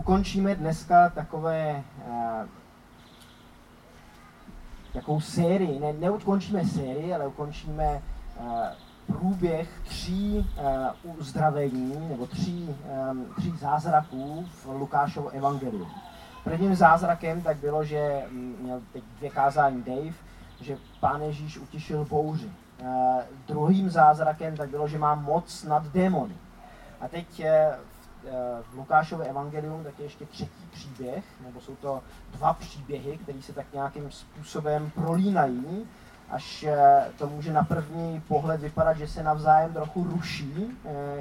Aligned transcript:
ukončíme 0.00 0.54
dneska 0.54 1.08
takové 1.08 1.82
takovou 4.92 5.20
sérii, 5.20 5.80
ne, 5.80 5.92
neukončíme 5.92 6.64
sérii, 6.64 7.14
ale 7.14 7.26
ukončíme 7.26 8.02
uh, 8.40 8.64
průběh 9.06 9.68
tří 9.84 10.48
uh, 11.04 11.18
uzdravení 11.18 12.08
nebo 12.08 12.26
tří, 12.26 12.76
um, 13.10 13.26
tří 13.36 13.52
zázraků 13.56 14.46
v 14.50 14.66
Lukášovo 14.66 15.28
evangeliu. 15.28 15.86
Prvním 16.44 16.74
zázrakem 16.74 17.42
tak 17.42 17.56
bylo, 17.56 17.84
že 17.84 18.22
mm, 18.30 18.56
měl 18.60 18.80
teď 18.92 19.04
dvě 19.18 19.30
kázání 19.30 19.82
Dave, 19.82 20.16
že 20.60 20.76
pán 21.00 21.22
Ježíš 21.22 21.58
utišil 21.58 22.04
bouři. 22.04 22.50
Uh, 22.82 22.88
druhým 23.48 23.90
zázrakem 23.90 24.56
tak 24.56 24.68
bylo, 24.68 24.88
že 24.88 24.98
má 24.98 25.14
moc 25.14 25.64
nad 25.64 25.86
démony. 25.86 26.34
A 27.00 27.08
teď 27.08 27.44
uh, 27.44 27.46
v 28.70 28.74
Lukášově 28.74 29.26
evangelium 29.26 29.84
tak 29.84 29.98
je 29.98 30.04
ještě 30.04 30.26
třetí 30.26 30.68
příběh, 30.70 31.24
nebo 31.44 31.60
jsou 31.60 31.76
to 31.76 32.02
dva 32.30 32.52
příběhy, 32.52 33.18
které 33.18 33.42
se 33.42 33.52
tak 33.52 33.66
nějakým 33.72 34.10
způsobem 34.10 34.90
prolínají, 34.90 35.88
až 36.30 36.66
to 37.18 37.26
může 37.26 37.52
na 37.52 37.64
první 37.64 38.20
pohled 38.28 38.60
vypadat, 38.60 38.96
že 38.96 39.08
se 39.08 39.22
navzájem 39.22 39.72
trochu 39.72 40.04
ruší, 40.04 40.78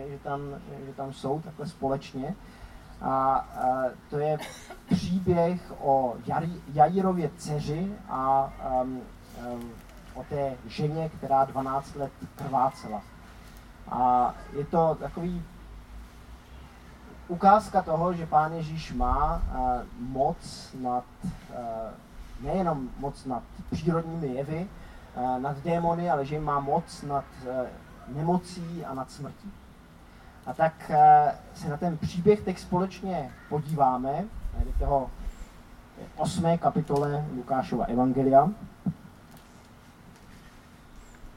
že 0.10 0.18
tam, 0.24 0.42
že 0.86 0.94
tam 0.94 1.14
jsou 1.14 1.42
takhle 1.42 1.68
společně. 1.68 2.36
A 3.02 3.46
to 4.10 4.20
je 4.20 4.38
příběh 4.90 5.74
o 5.80 6.16
Jajirově 6.74 7.30
dceři 7.38 7.94
a 8.10 8.54
um, 8.82 9.02
um, 9.54 9.72
o 10.14 10.24
té 10.24 10.54
ženě, 10.68 11.10
která 11.10 11.46
12 11.46 11.96
let 11.96 12.12
krvácela. 12.36 13.02
A 13.92 14.34
je 14.58 14.66
to 14.66 14.98
takový 15.00 15.44
ukázka 17.30 17.82
toho, 17.82 18.14
že 18.14 18.26
Pán 18.26 18.54
Ježíš 18.54 18.94
má 18.94 19.38
uh, 19.38 19.82
moc 20.00 20.70
nad, 20.82 21.04
uh, 21.24 21.56
nejenom 22.42 22.90
moc 23.00 23.26
nad 23.26 23.44
přírodními 23.72 24.28
jevy, 24.28 24.68
uh, 25.16 25.40
nad 25.40 25.58
démony, 25.58 26.10
ale 26.10 26.26
že 26.26 26.40
má 26.40 26.60
moc 26.60 27.02
nad 27.02 27.26
uh, 27.46 27.68
nemocí 28.18 28.86
a 28.86 28.94
nad 28.94 29.12
smrtí. 29.12 29.52
A 30.46 30.54
tak 30.54 30.74
uh, 30.90 30.96
se 31.54 31.70
na 31.70 31.78
ten 31.78 31.98
příběh 31.98 32.42
teď 32.42 32.60
společně 32.60 33.32
podíváme, 33.50 34.24
do 34.66 34.72
toho 34.80 35.10
osmé 36.16 36.58
kapitole 36.58 37.26
Lukášova 37.36 37.86
Evangelia. 37.86 38.50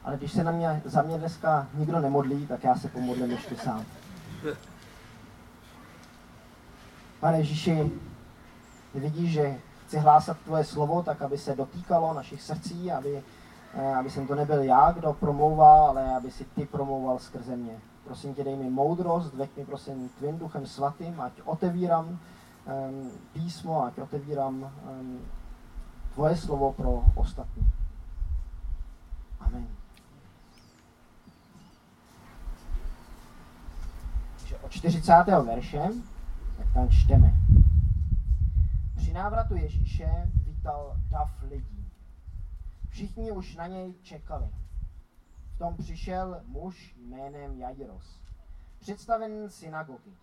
Ale 0.03 0.17
když 0.17 0.31
se 0.31 0.43
na 0.43 0.51
mě, 0.51 0.81
za 0.85 1.01
mě 1.01 1.17
dneska 1.17 1.67
nikdo 1.73 1.99
nemodlí, 1.99 2.47
tak 2.47 2.63
já 2.63 2.75
se 2.75 2.87
pomodlím 2.87 3.31
ještě 3.31 3.55
sám. 3.55 3.85
Pane 7.23 7.37
Ježíši, 7.37 7.91
vidíš, 8.95 9.31
že 9.31 9.57
chci 9.85 9.97
hlásat 9.97 10.37
tvoje 10.37 10.63
slovo, 10.63 11.03
tak 11.03 11.21
aby 11.21 11.37
se 11.37 11.55
dotýkalo 11.55 12.13
našich 12.13 12.41
srdcí, 12.41 12.91
aby, 12.91 13.23
eh, 13.73 13.95
aby 13.95 14.09
jsem 14.09 14.27
to 14.27 14.35
nebyl 14.35 14.61
já, 14.61 14.91
kdo 14.91 15.13
promlouvá, 15.13 15.87
ale 15.87 16.15
aby 16.15 16.31
si 16.31 16.45
ty 16.45 16.65
promlouval 16.65 17.19
skrze 17.19 17.55
mě. 17.55 17.79
Prosím 18.03 18.33
tě, 18.35 18.43
dej 18.43 18.55
mi 18.55 18.69
moudrost, 18.69 19.33
veď 19.33 19.49
mi 19.57 19.65
prosím 19.65 20.09
tvým 20.09 20.37
duchem 20.37 20.65
svatým, 20.65 21.21
ať 21.21 21.33
otevírám 21.45 22.05
um, 22.05 22.19
písmo, 23.33 23.85
ať 23.85 23.99
otevírám 23.99 24.55
um, 24.55 25.19
tvoje 26.13 26.37
slovo 26.37 26.71
pro 26.71 27.03
ostatní. 27.15 27.63
Amen. 29.39 29.67
Takže 34.39 34.57
od 34.57 34.71
40. 34.71 35.11
verše 35.25 36.12
čteme. 36.89 37.33
Při 38.95 39.13
návratu 39.13 39.55
Ježíše 39.55 40.31
vítal 40.45 40.97
dav 41.09 41.41
lidí. 41.41 41.91
Všichni 42.89 43.31
už 43.31 43.55
na 43.55 43.67
něj 43.67 43.93
čekali. 44.01 44.49
V 45.55 45.57
tom 45.57 45.77
přišel 45.77 46.41
muž 46.45 46.95
jménem 46.97 47.57
Jairos, 47.57 48.21
představen 48.79 49.49
synagogy. 49.49 50.17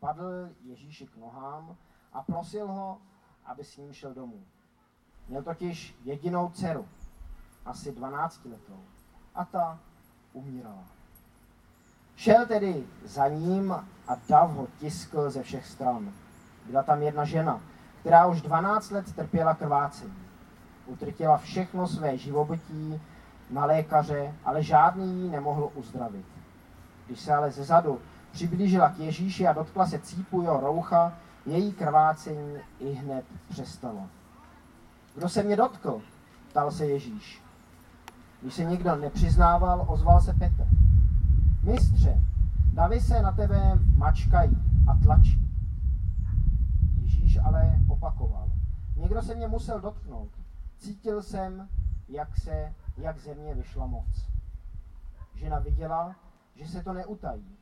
Padl 0.00 0.48
Ježíši 0.64 1.06
k 1.06 1.16
nohám 1.16 1.76
a 2.12 2.22
prosil 2.22 2.66
ho, 2.66 2.98
aby 3.44 3.64
s 3.64 3.76
ním 3.76 3.92
šel 3.92 4.14
domů. 4.14 4.44
Měl 5.28 5.42
totiž 5.42 5.96
jedinou 6.04 6.50
dceru, 6.50 6.88
asi 7.64 7.92
12 7.92 8.44
letou, 8.44 8.84
a 9.34 9.44
ta 9.44 9.80
umírala. 10.32 10.84
Šel 12.16 12.46
tedy 12.46 12.84
za 13.04 13.28
ním 13.28 13.72
a 14.08 14.16
dav 14.28 14.50
ho 14.50 14.66
tiskl 14.78 15.30
ze 15.30 15.42
všech 15.42 15.66
stran. 15.66 16.12
Byla 16.66 16.82
tam 16.82 17.02
jedna 17.02 17.24
žena, 17.24 17.60
která 18.00 18.26
už 18.26 18.42
12 18.42 18.90
let 18.90 19.12
trpěla 19.12 19.54
krvácení. 19.54 20.26
Utrtila 20.86 21.38
všechno 21.38 21.88
své 21.88 22.18
živobytí 22.18 23.00
na 23.50 23.64
lékaře, 23.64 24.34
ale 24.44 24.62
žádný 24.62 25.22
jí 25.22 25.30
nemohl 25.30 25.70
uzdravit. 25.74 26.26
Když 27.06 27.20
se 27.20 27.34
ale 27.34 27.50
zezadu 27.50 28.00
přiblížila 28.32 28.88
k 28.90 28.98
Ježíši 28.98 29.46
a 29.46 29.52
dotkla 29.52 29.86
se 29.86 29.98
cípu 29.98 30.42
jeho 30.42 30.60
roucha, 30.60 31.12
její 31.46 31.72
krvácení 31.72 32.58
i 32.80 32.92
hned 32.92 33.24
přestalo. 33.48 34.06
Kdo 35.14 35.28
se 35.28 35.42
mě 35.42 35.56
dotkl? 35.56 36.02
ptal 36.50 36.70
se 36.70 36.86
Ježíš. 36.86 37.42
Když 38.42 38.54
se 38.54 38.64
nikdo 38.64 38.96
nepřiznával, 38.96 39.84
ozval 39.88 40.20
se 40.20 40.32
Petr. 40.32 40.65
Mistře, 41.66 42.22
davy 42.72 43.00
se 43.00 43.22
na 43.22 43.32
tebe 43.32 43.78
mačkají 43.96 44.56
a 44.86 44.94
tlačí. 44.94 45.50
Ježíš 46.94 47.36
ale 47.36 47.78
opakoval. 47.88 48.50
Někdo 48.96 49.22
se 49.22 49.34
mě 49.34 49.48
musel 49.48 49.80
dotknout. 49.80 50.30
Cítil 50.78 51.22
jsem, 51.22 51.68
jak 52.08 52.36
se, 52.36 52.74
jak 52.96 53.18
ze 53.18 53.34
mě 53.34 53.54
vyšla 53.54 53.86
moc. 53.86 54.30
Žena 55.34 55.58
viděla, 55.58 56.16
že 56.54 56.66
se 56.66 56.82
to 56.82 56.92
neutají. 56.92 57.56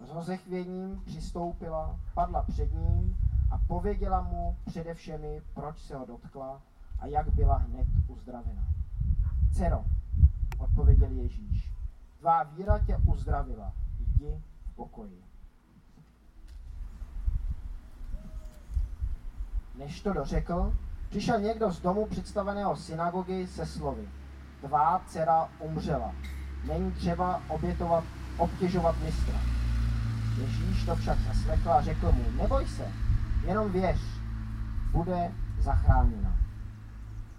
S 0.00 0.10
rozechvěním 0.10 1.02
přistoupila, 1.06 2.00
padla 2.14 2.42
před 2.42 2.72
ním 2.74 3.16
a 3.50 3.58
pověděla 3.58 4.22
mu 4.22 4.56
především, 4.66 5.20
proč 5.54 5.78
se 5.78 5.96
ho 5.96 6.06
dotkla 6.06 6.60
a 6.98 7.06
jak 7.06 7.34
byla 7.34 7.56
hned 7.56 7.88
uzdravena. 8.08 8.62
Cero, 9.52 9.84
odpověděl 10.58 11.10
Ježíš, 11.10 11.72
tvá 12.20 12.42
víra 12.42 12.78
tě 12.78 12.96
uzdravila, 13.06 13.72
jdi 13.98 14.42
v 14.64 14.74
pokoji. 14.74 15.24
Než 19.78 20.00
to 20.00 20.12
dořekl, 20.12 20.74
přišel 21.08 21.40
někdo 21.40 21.70
z 21.70 21.80
domu 21.80 22.06
představeného 22.06 22.76
synagogy 22.76 23.46
se 23.46 23.66
slovy. 23.66 24.08
Tvá 24.60 25.02
dcera 25.06 25.48
umřela. 25.58 26.14
Není 26.66 26.92
třeba 26.92 27.42
obětovat, 27.48 28.04
obtěžovat 28.38 28.96
mistra. 29.04 29.38
Ježíš 30.40 30.84
to 30.84 30.96
však 30.96 31.18
zaslechl 31.18 31.72
a 31.72 31.82
řekl 31.82 32.12
mu, 32.12 32.24
neboj 32.30 32.66
se, 32.66 32.92
jenom 33.44 33.72
věř, 33.72 34.00
bude 34.92 35.32
zachráněna. 35.58 36.36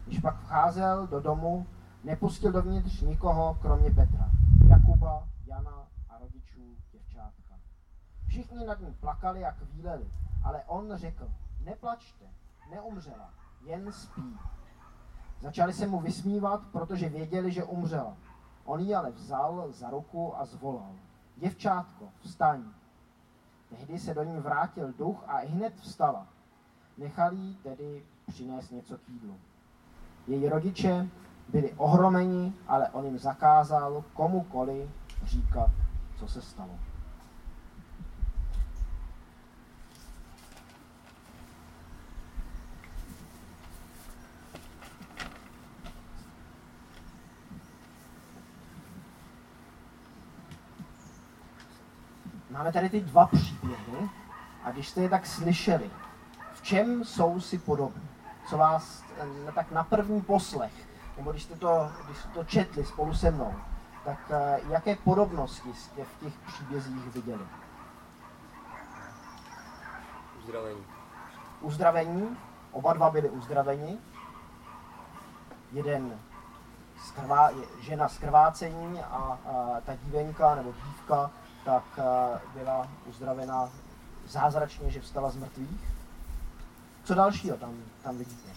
Když 0.05 0.19
pak 0.19 0.41
vcházel 0.41 1.07
do 1.07 1.19
domu, 1.19 1.67
nepustil 2.03 2.51
dovnitř 2.51 3.01
nikoho, 3.01 3.57
kromě 3.61 3.91
Petra, 3.91 4.30
Jakuba, 5.01 5.27
Jana 5.45 5.87
a 6.09 6.17
rodičů 6.17 6.75
děvčátka. 6.91 7.59
Všichni 8.27 8.65
nad 8.65 8.79
ním 8.79 8.93
plakali 8.93 9.45
a 9.45 9.51
kvíleli, 9.51 10.11
ale 10.43 10.63
on 10.67 10.95
řekl, 10.95 11.29
neplačte, 11.63 12.25
neumřela, 12.69 13.29
jen 13.61 13.91
spí. 13.91 14.37
Začali 15.39 15.73
se 15.73 15.87
mu 15.87 15.99
vysmívat, 15.99 16.61
protože 16.71 17.09
věděli, 17.09 17.51
že 17.51 17.63
umřela. 17.63 18.17
On 18.65 18.79
ji 18.79 18.95
ale 18.95 19.11
vzal 19.11 19.71
za 19.71 19.89
ruku 19.89 20.37
a 20.37 20.45
zvolal. 20.45 20.95
Děvčátko, 21.37 22.09
vstaň. 22.19 22.63
Tehdy 23.69 23.99
se 23.99 24.13
do 24.13 24.23
ní 24.23 24.39
vrátil 24.39 24.93
duch 24.93 25.23
a 25.27 25.37
hned 25.37 25.75
vstala. 25.75 26.27
Nechal 26.97 27.33
jí 27.33 27.55
tedy 27.55 28.05
přinést 28.27 28.71
něco 28.71 28.97
k 28.97 29.09
jídlu. 29.09 29.39
Její 30.27 30.49
rodiče 30.49 31.09
byli 31.51 31.73
ohromeni, 31.73 32.53
ale 32.67 32.89
on 32.89 33.05
jim 33.05 33.17
zakázal 33.17 34.03
komukoli 34.13 34.89
říkat, 35.23 35.71
co 36.15 36.27
se 36.27 36.41
stalo. 36.41 36.79
Máme 52.49 52.71
tady 52.73 52.89
ty 52.89 53.01
dva 53.01 53.27
příběhy 53.27 54.09
a 54.63 54.71
když 54.71 54.89
jste 54.89 55.01
je 55.01 55.09
tak 55.09 55.25
slyšeli, 55.25 55.91
v 56.53 56.61
čem 56.61 57.03
jsou 57.03 57.39
si 57.39 57.57
podobní? 57.57 58.09
Co 58.49 58.57
vás 58.57 59.03
eh, 59.47 59.51
tak 59.51 59.71
na 59.71 59.83
první 59.83 60.21
poslech, 60.21 60.73
nebo 61.17 61.31
když 61.31 61.43
jste 61.43 61.55
to, 61.55 61.91
když 62.05 62.17
jste 62.17 62.29
to 62.29 62.43
četli 62.43 62.85
spolu 62.85 63.13
se 63.13 63.31
mnou, 63.31 63.55
tak 64.05 64.31
eh, 64.31 64.59
jaké 64.69 64.95
podobnosti 64.95 65.73
jste 65.73 66.03
v 66.03 66.19
těch 66.19 66.33
příbězích 66.47 67.13
viděli? 67.13 67.43
Uzdravení. 70.39 70.85
Uzdravení, 71.61 72.37
oba 72.71 72.93
dva 72.93 73.09
byli 73.09 73.29
uzdraveni. 73.29 73.97
Jeden 75.71 76.19
skrvá, 77.07 77.49
žena 77.79 78.09
z 78.09 78.17
krvácení 78.17 79.01
a, 79.01 79.05
a 79.05 79.81
ta 79.85 79.95
dívenka 79.95 80.55
nebo 80.55 80.73
dívka 80.85 81.31
tak 81.65 81.83
a, 81.99 82.39
byla 82.53 82.87
uzdravena 83.05 83.69
zázračně, 84.27 84.91
že 84.91 85.01
vstala 85.01 85.29
z 85.29 85.37
mrtvých. 85.37 85.93
Co 87.03 87.15
dalšího 87.15 87.57
tam, 87.57 87.73
tam 88.03 88.17
vidíte? 88.17 88.49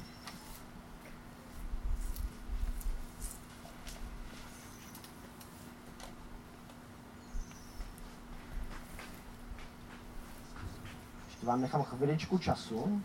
Vám 11.44 11.60
nechám 11.60 11.82
chviličku 11.82 12.38
času. 12.38 13.02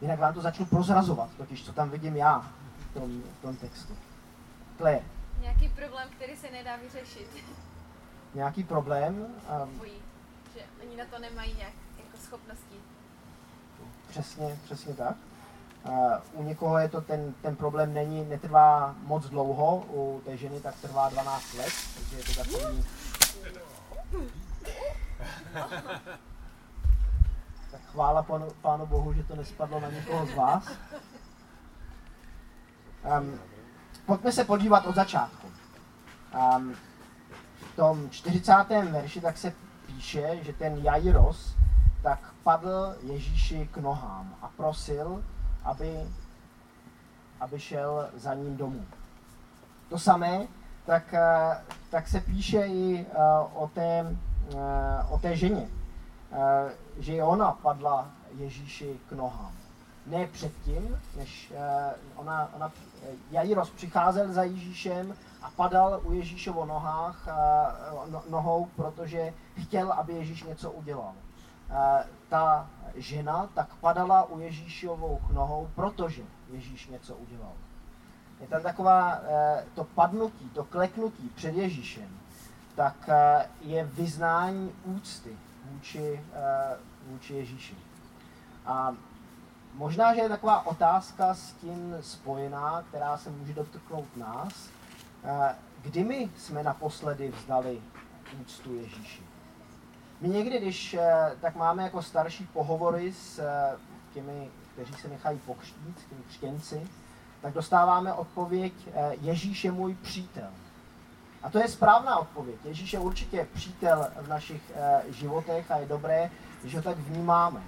Jinak 0.00 0.18
vám 0.18 0.34
to 0.34 0.40
začnu 0.40 0.66
prozrazovat, 0.66 1.30
totiž 1.36 1.64
co 1.64 1.72
tam 1.72 1.90
vidím 1.90 2.16
já 2.16 2.52
v 2.90 2.94
tom, 2.94 3.22
v 3.38 3.42
tom 3.42 3.56
textu. 3.56 3.96
Claire, 4.76 5.04
Nějaký 5.40 5.68
problém, 5.68 6.08
který 6.16 6.36
se 6.36 6.50
nedá 6.50 6.76
vyřešit. 6.76 7.28
nějaký 8.34 8.64
problém? 8.64 9.26
Um, 9.64 9.78
Bojí, 9.78 9.92
že 10.54 10.60
oni 10.86 10.96
na 10.96 11.04
to 11.04 11.18
nemají 11.18 11.54
nějak 11.54 11.72
jako 11.98 12.16
schopnosti. 12.18 12.74
Přesně, 14.08 14.58
přesně 14.64 14.94
tak. 14.94 15.16
Uh, 15.88 16.12
u 16.32 16.42
někoho 16.42 16.78
je 16.78 16.88
to 16.88 17.00
ten, 17.00 17.34
ten 17.42 17.56
problém 17.56 17.94
není, 17.94 18.24
netrvá 18.24 18.94
moc 19.02 19.26
dlouho, 19.26 19.76
u 19.76 20.22
té 20.24 20.36
ženy 20.36 20.60
tak 20.60 20.74
trvá 20.80 21.08
12 21.08 21.54
let, 21.54 21.72
takže 21.94 22.16
je 22.16 22.24
to 22.24 22.34
takový... 22.34 22.84
Tak 27.70 27.80
chvála 27.92 28.22
panu, 28.22 28.48
pánu 28.62 28.86
Bohu, 28.86 29.12
že 29.12 29.24
to 29.24 29.36
nespadlo 29.36 29.80
na 29.80 29.90
někoho 29.90 30.26
z 30.26 30.34
vás. 30.34 30.70
Um, 33.18 33.40
pojďme 34.06 34.32
se 34.32 34.44
podívat 34.44 34.86
od 34.86 34.94
začátku. 34.94 35.46
Um, 36.56 36.74
v 37.56 37.76
tom 37.76 38.10
40. 38.10 38.52
verši 38.90 39.20
tak 39.20 39.38
se 39.38 39.52
píše, 39.86 40.38
že 40.42 40.52
ten 40.52 40.76
Jairos 40.76 41.54
tak 42.02 42.32
padl 42.42 42.96
Ježíši 43.02 43.68
k 43.72 43.76
nohám 43.76 44.34
a 44.42 44.48
prosil, 44.56 45.24
aby, 45.64 46.00
aby 47.40 47.60
šel 47.60 48.10
za 48.14 48.34
ním 48.34 48.56
domů. 48.56 48.86
To 49.88 49.98
samé, 49.98 50.46
tak, 50.86 51.14
eh, 51.14 51.56
tak 51.90 52.08
se 52.08 52.20
píše 52.20 52.66
i 52.66 53.06
eh, 53.10 53.16
o 53.54 53.70
té, 53.74 54.16
o 55.10 55.18
té 55.18 55.36
ženě, 55.36 55.68
že 56.98 57.12
i 57.12 57.22
ona 57.22 57.52
padla 57.52 58.08
Ježíši 58.36 59.00
k 59.08 59.12
nohám. 59.12 59.52
Ne 60.06 60.26
předtím, 60.26 61.00
než 61.16 61.52
ona, 62.16 62.50
ona 62.56 62.72
Jairos 63.30 63.70
přicházel 63.70 64.32
za 64.32 64.42
Ježíšem 64.42 65.14
a 65.42 65.50
padal 65.56 66.00
u 66.04 66.12
Ježíšovo 66.12 66.66
nohách, 66.66 67.28
no, 68.10 68.22
nohou, 68.30 68.68
protože 68.76 69.32
chtěl, 69.62 69.92
aby 69.92 70.12
Ježíš 70.12 70.42
něco 70.42 70.70
udělal. 70.70 71.12
Ta 72.28 72.70
žena 72.94 73.48
tak 73.54 73.74
padala 73.74 74.24
u 74.24 74.38
Ježíšovou 74.38 75.20
nohou, 75.32 75.68
protože 75.74 76.22
Ježíš 76.50 76.88
něco 76.88 77.14
udělal. 77.14 77.52
Je 78.40 78.46
tam 78.46 78.62
taková, 78.62 79.20
to 79.74 79.84
padnutí, 79.84 80.50
to 80.50 80.64
kleknutí 80.64 81.28
před 81.34 81.54
Ježíšem, 81.54 82.08
tak 82.74 83.10
je 83.60 83.84
vyznání 83.84 84.72
úcty 84.84 85.36
vůči, 85.70 86.20
vůči 87.06 87.34
Ježíši. 87.34 87.76
A 88.66 88.94
možná, 89.74 90.14
že 90.14 90.20
je 90.20 90.28
taková 90.28 90.66
otázka 90.66 91.34
s 91.34 91.52
tím 91.52 91.96
spojená, 92.00 92.84
která 92.88 93.16
se 93.16 93.30
může 93.30 93.54
dotknout 93.54 94.16
nás. 94.16 94.68
Kdy 95.82 96.04
my 96.04 96.30
jsme 96.36 96.62
naposledy 96.62 97.30
vzdali 97.30 97.80
úctu 98.40 98.74
Ježíši? 98.74 99.22
My 100.20 100.28
někdy, 100.28 100.60
když 100.60 100.96
tak 101.40 101.54
máme 101.54 101.82
jako 101.82 102.02
starší 102.02 102.46
pohovory 102.46 103.12
s 103.12 103.40
těmi, 104.12 104.50
kteří 104.72 104.94
se 104.94 105.08
nechají 105.08 105.38
pokřtít, 105.38 106.06
těmi 106.08 106.22
křtěnci, 106.28 106.88
tak 107.40 107.54
dostáváme 107.54 108.12
odpověď, 108.12 108.72
Ježíš 109.20 109.64
je 109.64 109.72
můj 109.72 109.94
přítel. 109.94 110.48
A 111.44 111.50
to 111.50 111.58
je 111.58 111.68
správná 111.68 112.16
odpověď. 112.16 112.56
Ježíš 112.64 112.92
je 112.92 112.98
určitě 112.98 113.48
přítel 113.52 114.08
v 114.20 114.28
našich 114.28 114.72
životech 115.08 115.70
a 115.70 115.76
je 115.76 115.86
dobré, 115.86 116.30
že 116.64 116.76
ho 116.76 116.82
tak 116.82 116.98
vnímáme. 116.98 117.62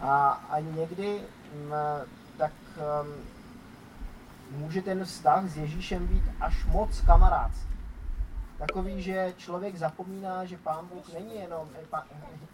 A, 0.00 0.28
a 0.50 0.60
někdy 0.60 1.22
m, 1.52 1.74
tak 2.36 2.52
um, 2.76 3.14
může 4.60 4.82
ten 4.82 5.04
vztah 5.04 5.44
s 5.44 5.56
Ježíšem 5.56 6.06
být 6.06 6.24
až 6.40 6.64
moc 6.64 7.00
kamarádský. 7.00 7.68
Takový, 8.58 9.02
že 9.02 9.34
člověk 9.36 9.76
zapomíná, 9.76 10.44
že 10.44 10.58
Pán 10.58 10.86
Bůh 10.86 11.12
není 11.12 11.36
jenom, 11.36 11.68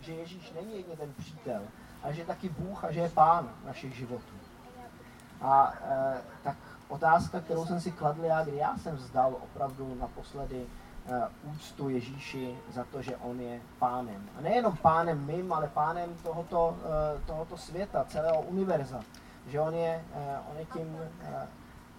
že 0.00 0.12
Ježíš 0.12 0.52
není 0.52 0.74
jen 0.88 0.96
ten 0.96 1.14
přítel, 1.18 1.62
ale 2.02 2.14
že 2.14 2.24
taky 2.24 2.48
Bůh 2.48 2.84
a 2.84 2.92
že 2.92 3.00
je 3.00 3.08
Pán 3.08 3.48
našich 3.64 3.96
životů. 3.96 4.34
A 5.40 5.72
e, 5.82 6.16
tak 6.42 6.56
otázka, 6.88 7.40
kterou 7.40 7.66
jsem 7.66 7.80
si 7.80 7.92
kladl 7.92 8.24
já, 8.24 8.44
kdy 8.44 8.56
já 8.56 8.76
jsem 8.76 8.96
vzdal 8.96 9.36
opravdu 9.42 9.96
naposledy 10.00 10.66
e, 11.06 11.22
úctu 11.42 11.88
Ježíši 11.88 12.58
za 12.72 12.84
to, 12.84 13.02
že 13.02 13.16
On 13.16 13.40
je 13.40 13.60
pánem. 13.78 14.28
A 14.38 14.40
nejenom 14.40 14.76
pánem 14.76 15.26
mým, 15.26 15.52
ale 15.52 15.68
pánem 15.68 16.14
tohoto, 16.22 16.76
e, 17.16 17.20
tohoto 17.26 17.58
světa, 17.58 18.04
celého 18.08 18.42
univerza. 18.42 19.00
Že 19.46 19.60
On 19.60 19.74
je, 19.74 20.04
e, 20.14 20.38
on 20.50 20.56
je 20.58 20.64
tím, 20.64 20.98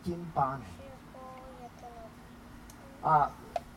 tím 0.01 0.31
pánem. 0.33 0.71
A 3.03 3.31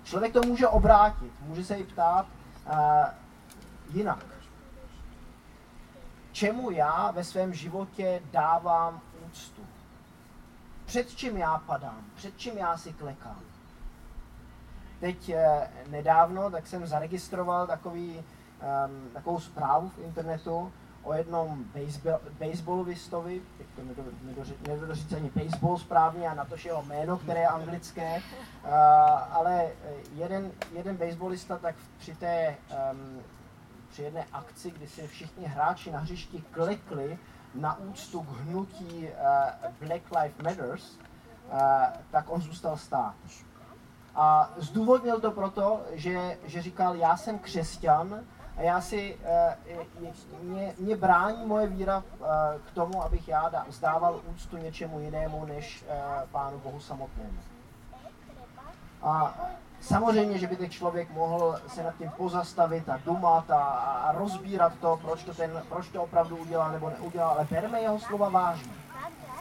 člověk 0.05 0.32
to 0.32 0.40
může 0.43 0.69
obrátit, 0.69 1.32
může 1.40 1.64
se 1.64 1.76
i 1.76 1.84
ptát 1.84 2.26
jinak. 3.90 4.26
Čemu 6.32 6.70
já 6.70 7.10
ve 7.10 7.25
svém 7.25 7.55
životě 7.55 8.22
dávám 8.31 9.00
úctu? 9.26 9.62
Před 10.88 11.17
čím 11.17 11.37
já 11.37 11.58
padám? 11.58 12.05
Před 12.14 12.38
čím 12.38 12.58
já 12.58 12.76
si 12.76 12.93
klekám? 12.93 13.40
Teď 15.00 15.29
eh, 15.29 15.70
nedávno 15.88 16.50
tak 16.50 16.67
jsem 16.67 16.87
zaregistroval 16.87 17.67
takový, 17.67 18.17
um, 18.19 19.11
takovou 19.12 19.40
zprávu 19.40 19.88
v 19.88 19.99
internetu 19.99 20.73
o 21.02 21.14
jednom 21.14 21.64
baseball, 21.64 22.20
baseballistovi, 22.41 23.43
teď 23.58 23.67
to 23.77 23.82
nedovedu 24.62 24.94
říct 24.94 25.12
ani 25.12 25.31
baseball 25.31 25.79
správně 25.79 26.29
a 26.29 26.34
na 26.34 26.44
to 26.44 26.56
jeho 26.65 26.82
jméno, 26.82 27.17
které 27.17 27.41
je 27.41 27.48
anglické, 27.48 28.17
uh, 28.17 28.70
ale 29.32 29.69
jeden, 30.15 30.53
jeden 30.72 30.96
baseballista 30.96 31.58
tak 31.58 31.74
při 31.98 32.15
té 32.15 32.56
um, 32.93 33.22
při 33.90 34.02
jedné 34.02 34.26
akci, 34.32 34.70
kdy 34.70 34.88
si 34.88 35.06
všichni 35.06 35.46
hráči 35.46 35.90
na 35.90 35.98
hřišti 35.98 36.42
klekli 36.50 37.18
na 37.54 37.78
úctu 37.78 38.22
k 38.22 38.28
hnutí 38.28 39.08
uh, 39.08 39.86
Black 39.86 40.02
Lives 40.10 40.42
Matters, 40.42 40.92
uh, 40.92 41.58
tak 42.10 42.24
on 42.28 42.40
zůstal 42.40 42.76
stát. 42.76 43.14
A 44.14 44.50
zdůvodnil 44.56 45.20
to 45.20 45.30
proto, 45.30 45.80
že, 45.92 46.38
že 46.44 46.62
říkal, 46.62 46.94
já 46.94 47.16
jsem 47.16 47.38
křesťan 47.38 48.20
a 48.56 48.62
já 48.62 48.80
si, 48.80 49.18
uh, 50.00 50.42
mě, 50.42 50.74
mě 50.78 50.96
brání 50.96 51.46
moje 51.46 51.66
víra 51.66 52.04
k 52.66 52.70
tomu, 52.70 53.02
abych 53.02 53.28
já 53.28 53.48
da, 53.48 53.64
vzdával 53.68 54.20
úctu 54.34 54.56
něčemu 54.56 55.00
jinému, 55.00 55.44
než 55.44 55.84
Pánu 56.30 56.58
Bohu 56.58 56.80
samotnému. 56.80 57.38
A 59.02 59.34
Samozřejmě, 59.81 60.39
že 60.39 60.47
by 60.47 60.56
ten 60.56 60.70
člověk 60.70 61.11
mohl 61.11 61.61
se 61.69 61.82
nad 61.82 61.97
tím 61.99 62.11
pozastavit 62.17 62.89
a 62.89 63.01
dumat 63.05 63.51
a, 63.51 63.58
a 63.58 64.13
rozbírat 64.13 64.73
to, 64.81 64.99
proč 65.03 65.23
to, 65.23 65.35
ten, 65.35 65.63
proč 65.69 65.89
to 65.89 66.03
opravdu 66.03 66.37
udělal 66.37 66.73
nebo 66.73 66.91
neudělal, 66.91 67.31
ale 67.31 67.47
berme 67.51 67.81
jeho 67.81 68.01
slova 68.01 68.29
vážně. 68.29 68.73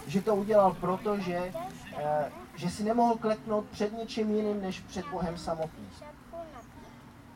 Že 0.07 0.21
to 0.21 0.35
udělal 0.35 0.73
proto, 0.73 1.19
že, 1.19 1.53
eh, 1.97 2.31
že 2.55 2.69
si 2.69 2.83
nemohl 2.83 3.15
kleknout 3.15 3.65
před 3.65 3.97
ničím 3.97 4.35
jiným, 4.35 4.61
než 4.61 4.79
před 4.79 5.07
Bohem 5.07 5.37
samotným. 5.37 5.89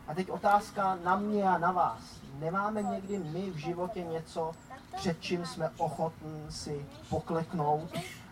A 0.07 0.13
teď 0.13 0.29
otázka 0.29 0.97
na 1.03 1.15
mě 1.15 1.43
a 1.43 1.57
na 1.57 1.71
vás. 1.71 2.01
Nemáme 2.39 2.83
někdy 2.83 3.17
my 3.17 3.49
v 3.49 3.55
životě 3.55 4.03
něco, 4.03 4.51
před 4.95 5.21
čím 5.21 5.45
jsme 5.45 5.69
ochotní 5.77 6.45
si 6.49 6.85
pokleknout 7.09 7.89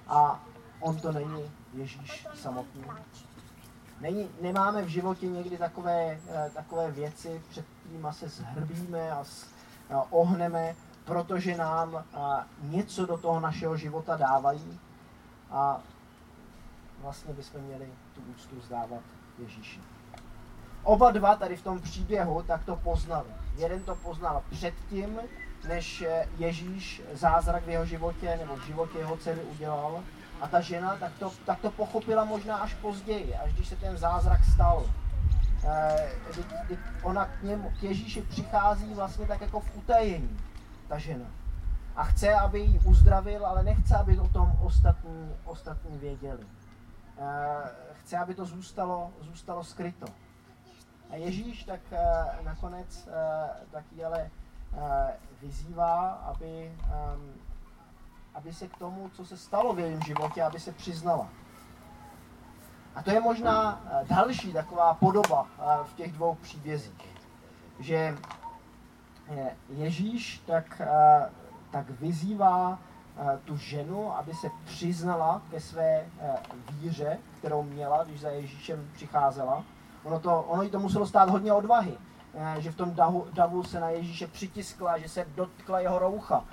a 0.08 0.44
on 0.80 1.00
to 1.00 1.12
není 1.12 1.52
Ježíš 1.74 2.28
samotný? 2.36 2.84
Není, 4.02 4.30
nemáme 4.42 4.82
v 4.82 4.88
životě 4.88 5.28
někdy 5.28 5.58
takové, 5.58 6.20
takové 6.54 6.92
věci, 6.92 7.42
před 7.50 7.66
kterými 7.80 8.08
se 8.12 8.30
zhrbíme 8.30 9.12
a, 9.12 9.24
a 9.94 10.06
ohneme, 10.10 10.76
protože 11.06 11.58
nám 11.58 11.96
a, 12.14 12.46
něco 12.62 13.06
do 13.06 13.18
toho 13.18 13.40
našeho 13.40 13.78
života 13.78 14.18
dávají 14.18 14.80
a 15.52 15.82
vlastně 17.02 17.34
bychom 17.34 17.62
měli 17.62 17.94
tu 18.16 18.22
úctu 18.32 18.62
zdávat 18.62 19.02
Ježíši. 19.40 19.82
Oba 20.84 21.12
dva 21.12 21.36
tady 21.36 21.58
v 21.58 21.64
tom 21.64 21.80
příběhu 21.80 22.44
tak 22.44 22.66
to 22.66 22.76
poznali. 22.76 23.30
Jeden 23.56 23.84
to 23.84 23.96
poznal 23.96 24.44
předtím, 24.50 25.20
než 25.68 26.04
Ježíš 26.38 27.02
zázrak 27.14 27.64
v 27.64 27.70
jeho 27.70 27.86
životě 27.86 28.38
nebo 28.38 28.56
v 28.56 28.66
životě 28.66 28.98
jeho 28.98 29.18
dcery 29.18 29.42
udělal. 29.42 30.04
A 30.42 30.48
ta 30.48 30.62
žena 30.62 30.96
tak 30.96 31.12
to, 31.20 31.32
tak 31.46 31.60
to 31.60 31.72
pochopila 31.72 32.26
možná 32.26 32.58
až 32.58 32.74
později, 32.74 33.36
až 33.36 33.54
když 33.54 33.68
se 33.68 33.76
ten 33.76 33.98
zázrak 33.98 34.44
stal. 34.54 34.86
Eh, 35.64 36.10
ona 37.04 37.26
k, 37.26 37.44
němu, 37.44 37.70
k 37.80 37.84
Ježíši 37.84 38.22
přichází 38.22 38.94
vlastně 38.94 39.28
tak 39.28 39.42
jako 39.42 39.60
v 39.60 39.78
utajení, 39.78 40.40
ta 40.88 40.98
žena. 40.98 41.26
A 41.96 42.04
chce, 42.04 42.34
aby 42.34 42.60
ji 42.60 42.80
uzdravil, 42.80 43.46
ale 43.46 43.64
nechce, 43.64 43.96
aby 43.96 44.20
o 44.20 44.28
tom 44.28 44.58
ostatní, 44.62 45.36
ostatní 45.46 45.98
věděli. 45.98 46.44
Eh, 47.20 47.72
chce, 47.94 48.18
aby 48.18 48.34
to 48.34 48.46
zůstalo, 48.46 49.12
zůstalo 49.22 49.64
skryto. 49.64 50.06
A 51.10 51.16
Ježíš 51.16 51.64
tak 51.64 51.80
uh, 51.92 52.46
nakonec 52.46 53.10
taky 53.72 54.06
ale 54.06 54.30
vyzývá, 55.42 56.10
aby, 56.10 56.72
um, 57.14 57.34
aby 58.36 58.54
se 58.54 58.68
k 58.68 58.78
tomu, 58.78 59.10
co 59.10 59.26
se 59.26 59.38
stalo 59.38 59.74
v 59.74 59.80
jejím 59.80 60.02
životě, 60.02 60.44
aby 60.44 60.60
se 60.60 60.72
přiznala. 60.72 61.28
A 62.96 63.04
to 63.04 63.12
je 63.12 63.22
možná 63.22 63.82
další 64.10 64.54
taková 64.54 64.94
podoba 64.94 65.48
v 65.84 65.94
těch 65.94 66.12
dvou 66.12 66.36
příbězích. 66.36 67.18
Že 67.80 68.18
Ježíš 69.70 70.44
tak, 70.46 70.82
tak 71.72 71.90
vyzývá 71.90 72.80
tu 73.46 73.58
ženu, 73.58 74.18
aby 74.18 74.34
se 74.34 74.48
přiznala 74.66 75.42
ke 75.52 75.60
své 75.60 76.06
víře, 76.72 77.18
kterou 77.38 77.64
měla, 77.64 78.04
když 78.04 78.22
za 78.22 78.30
Ježíšem 78.30 78.90
přicházela 78.94 79.64
Ono, 80.04 80.20
to, 80.20 80.42
ono 80.42 80.64
jí 80.64 80.70
to 80.70 80.80
muselo 80.80 81.06
stát 81.08 81.30
hodně 81.30 81.54
odvahy, 81.54 81.98
eh, 82.34 82.62
že 82.62 82.72
v 82.72 82.76
tom 82.76 82.96
davu, 82.96 83.28
davu 83.34 83.64
se 83.64 83.80
na 83.80 83.90
Ježíše 83.90 84.28
přitiskla, 84.28 84.98
že 84.98 85.10
se 85.10 85.26
dotkla 85.36 85.80
jeho 85.80 86.00
roucha. 86.00 86.46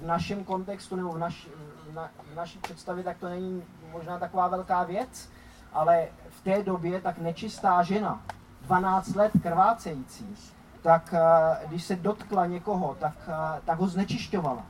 V 0.00 0.06
našem 0.06 0.44
kontextu 0.44 0.96
nebo 0.96 1.12
v, 1.12 1.18
naš, 1.18 1.48
na, 1.94 2.10
v 2.32 2.34
naší 2.34 2.58
představě 2.58 3.04
tak 3.04 3.18
to 3.18 3.28
není 3.28 3.62
možná 3.92 4.18
taková 4.18 4.48
velká 4.48 4.82
věc, 4.82 5.28
ale 5.72 6.08
v 6.30 6.40
té 6.40 6.62
době 6.62 7.00
tak 7.00 7.18
nečistá 7.18 7.82
žena, 7.82 8.22
12 8.62 9.14
let 9.14 9.32
krvácející, 9.42 10.36
tak 10.82 11.14
když 11.66 11.84
se 11.84 11.96
dotkla 11.96 12.46
někoho, 12.46 12.96
tak, 13.00 13.14
tak 13.64 13.78
ho 13.78 13.86
znečišťovala. 13.86 14.66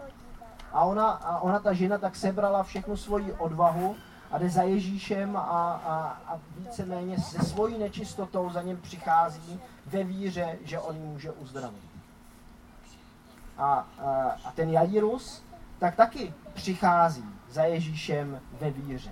A 0.72 0.84
ona, 0.84 1.08
a 1.10 1.38
ona, 1.38 1.58
ta 1.58 1.72
žena, 1.72 1.98
tak 1.98 2.16
sebrala 2.16 2.62
všechnu 2.62 2.96
svoji 2.96 3.32
odvahu 3.32 3.96
a 4.30 4.38
jde 4.38 4.50
za 4.50 4.62
Ježíšem 4.62 5.36
a, 5.36 5.40
a, 5.40 6.18
a 6.26 6.38
víceméně 6.56 7.18
se 7.18 7.38
svojí 7.38 7.78
nečistotou 7.78 8.50
za 8.50 8.62
něm 8.62 8.76
přichází 8.76 9.60
ve 9.86 10.04
víře, 10.04 10.58
že 10.64 10.78
on 10.78 10.96
ji 10.96 11.02
může 11.02 11.30
uzdravit. 11.30 11.97
A, 13.58 13.86
a, 14.44 14.52
ten 14.54 14.70
Jairus 14.70 15.44
tak 15.78 15.96
taky 15.96 16.34
přichází 16.54 17.24
za 17.50 17.62
Ježíšem 17.62 18.40
ve 18.60 18.70
víře. 18.70 19.10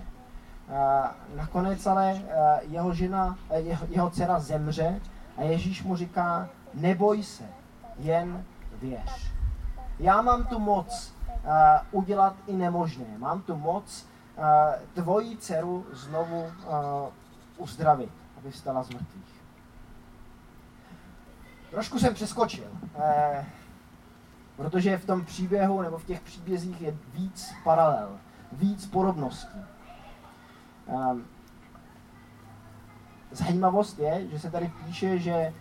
Nakonec 1.35 1.87
ale 1.87 2.21
jeho 2.61 2.93
žena, 2.93 3.37
jeho, 3.55 3.85
jeho 3.89 4.09
dcera 4.09 4.39
zemře 4.39 5.01
a 5.37 5.41
Ježíš 5.41 5.83
mu 5.83 5.95
říká, 5.95 6.49
neboj 6.73 7.23
se, 7.23 7.43
jen 7.97 8.45
věř. 8.81 9.31
Já 9.99 10.21
mám 10.21 10.45
tu 10.45 10.59
moc 10.59 11.13
udělat 11.91 12.35
i 12.47 12.53
nemožné. 12.53 13.17
Mám 13.17 13.41
tu 13.41 13.55
moc 13.55 14.07
tvoji 14.93 15.37
dceru 15.37 15.85
znovu 15.91 16.45
uzdravit, 17.57 18.11
aby 18.37 18.51
stala 18.51 18.83
z 18.83 18.89
mrtvých. 18.89 19.43
Trošku 21.71 21.99
jsem 21.99 22.13
přeskočil, 22.13 22.67
eh, 22.99 23.45
protože 24.57 24.97
v 24.97 25.05
tom 25.05 25.25
příběhu 25.25 25.81
nebo 25.81 25.97
v 25.97 26.05
těch 26.05 26.21
příbězích 26.21 26.81
je 26.81 26.97
víc 27.13 27.53
paralel, 27.63 28.17
víc 28.51 28.85
podobností. 28.85 29.59
Eh, 30.87 31.15
zajímavost 33.31 33.99
je, 33.99 34.27
že 34.27 34.39
se 34.39 34.51
tady 34.51 34.71
píše, 34.85 35.19
že 35.19 35.31
eh, 35.33 35.53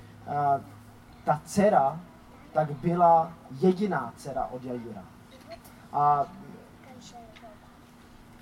ta 1.24 1.40
dcera 1.44 2.00
tak 2.52 2.70
byla 2.70 3.32
jediná 3.60 4.12
dcera 4.16 4.46
od 4.46 4.64
Jaira. 4.64 5.04
A 5.92 6.24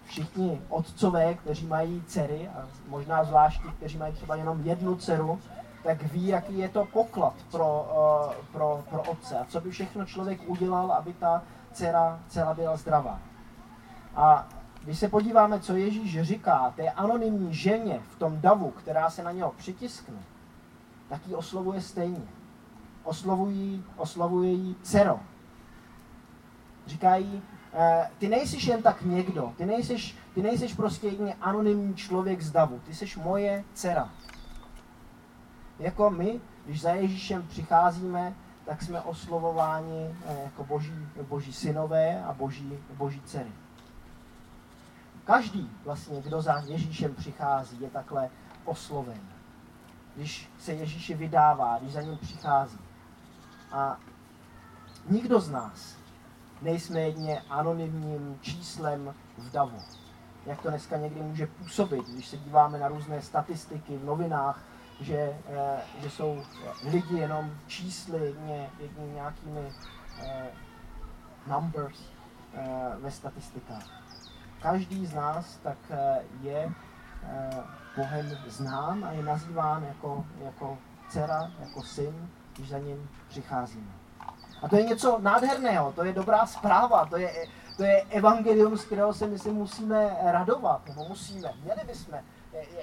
všichni 0.05 0.61
otcové, 0.69 1.35
kteří 1.35 1.67
mají 1.67 2.03
dcery, 2.07 2.49
a 2.49 2.69
možná 2.89 3.25
zvlášť 3.25 3.63
ti, 3.63 3.69
kteří 3.69 3.99
mají 3.99 4.15
třeba 4.15 4.37
jenom 4.37 4.61
jednu 4.61 4.97
dceru, 4.97 5.41
tak 5.85 6.03
ví, 6.03 6.27
jaký 6.27 6.59
je 6.59 6.69
to 6.69 6.85
poklad 6.85 7.35
pro, 7.51 7.87
uh, 8.29 8.45
pro, 8.53 8.85
pro 8.91 9.03
otce 9.03 9.39
a 9.39 9.45
co 9.45 9.61
by 9.61 9.71
všechno 9.71 10.05
člověk 10.05 10.41
udělal, 10.47 10.93
aby 10.93 11.13
ta 11.13 11.43
dcera, 11.73 12.21
dcera 12.29 12.55
byla 12.55 12.77
zdravá. 12.77 13.19
A 14.17 14.49
když 14.85 14.99
se 14.99 15.09
podíváme, 15.09 15.61
co 15.61 15.77
Ježíš 15.77 16.23
říká 16.23 16.73
té 16.77 16.91
anonymní 16.91 17.55
ženě 17.55 18.01
v 18.11 18.19
tom 18.19 18.41
davu, 18.41 18.71
která 18.71 19.11
se 19.11 19.23
na 19.23 19.33
něho 19.33 19.53
přitiskne, 19.57 20.19
tak 21.09 21.27
ji 21.27 21.35
oslovuje 21.35 21.81
stejně. 21.81 22.27
Oslovují, 23.05 23.85
oslovuje 23.97 24.51
jí 24.51 24.77
dcero. 24.83 25.21
Říká 26.87 27.17
jí, 27.17 27.43
Eh, 27.77 28.11
ty 28.19 28.29
nejsiš 28.29 28.65
jen 28.65 28.83
tak 28.83 29.03
někdo, 29.03 29.53
ty 29.57 29.67
nejsiš, 29.67 30.17
ty 30.35 30.43
nejsiš 30.43 30.75
prostě 30.75 31.07
jedině 31.07 31.37
anonymní 31.41 31.95
člověk 31.95 32.43
z 32.43 32.51
davu, 32.51 32.81
ty 32.87 32.95
jsi 32.95 33.07
moje 33.25 33.65
dcera. 33.75 34.11
Jako 35.85 36.11
my, 36.11 36.41
když 36.65 36.81
za 36.81 36.91
Ježíšem 36.91 37.43
přicházíme, 37.43 38.35
tak 38.65 38.83
jsme 38.83 39.01
oslovováni 39.01 40.17
eh, 40.27 40.43
jako 40.45 40.65
boží, 40.65 41.09
boží 41.29 41.53
synové 41.53 42.25
a 42.25 42.33
boží, 42.33 42.79
boží 42.97 43.21
dcery. 43.21 43.53
Každý 45.25 45.71
vlastně, 45.85 46.23
kdo 46.23 46.43
za 46.43 46.63
Ježíšem 46.67 47.15
přichází, 47.15 47.81
je 47.81 47.91
takhle 47.91 48.31
osloven. 48.65 49.21
Když 50.17 50.51
se 50.59 50.73
Ježíši 50.73 51.15
vydává, 51.15 51.79
když 51.79 51.93
za 51.93 52.03
ním 52.03 52.19
přichází. 52.19 52.79
A 53.73 53.97
nikdo 55.09 55.41
z 55.41 55.51
nás 55.51 55.97
nejsme 56.63 57.01
jedně 57.01 57.41
anonymním 57.51 58.39
číslem 58.41 59.15
v 59.39 59.51
davu. 59.51 59.79
Jak 60.47 60.63
to 60.63 60.69
dneska 60.69 60.97
někdy 60.97 61.23
může 61.23 61.47
působit, 61.47 62.09
když 62.09 62.29
se 62.29 62.37
díváme 62.37 62.79
na 62.79 62.89
různé 62.89 63.23
statistiky 63.23 63.97
v 63.97 64.05
novinách, 64.05 64.61
že, 65.01 65.37
eh, 65.47 65.81
že 66.03 66.11
jsou 66.11 66.43
lidi 66.91 67.17
jenom 67.17 67.51
čísly, 67.67 68.19
jedně, 68.27 68.71
jedně 68.79 69.07
nějakými 69.07 69.73
eh, 70.23 70.51
numbers 71.47 71.99
eh, 72.55 72.93
ve 72.99 73.11
statistikách. 73.11 73.87
Každý 74.63 75.07
z 75.07 75.15
nás 75.15 75.57
tak 75.63 75.79
eh, 75.91 76.23
je 76.43 76.73
eh, 77.23 77.63
Bohem 77.97 78.39
znám 78.47 79.05
a 79.05 79.13
je 79.13 79.23
nazýván 79.23 79.85
jako, 79.85 80.25
jako 80.45 80.79
dcera, 81.09 81.51
jako 81.61 81.83
syn, 81.83 82.31
když 82.57 82.69
za 82.69 82.79
ním 82.79 83.11
přicházíme. 83.29 83.93
A 84.63 84.69
to 84.69 84.77
je 84.77 84.83
něco 84.83 85.19
nádherného, 85.23 85.93
to 85.93 86.05
je 86.05 86.13
dobrá 86.13 86.47
zpráva, 86.47 87.07
to 87.07 87.17
je, 87.17 87.47
to 87.77 87.85
je 87.85 88.03
evangelium, 88.03 88.77
z 88.77 88.85
kterého 88.85 89.15
se 89.15 89.27
myslím 89.27 89.55
musíme 89.55 90.17
radovat, 90.23 90.89
nebo 90.89 91.09
musíme, 91.09 91.53
měli 91.63 91.81
bychom. 91.87 92.19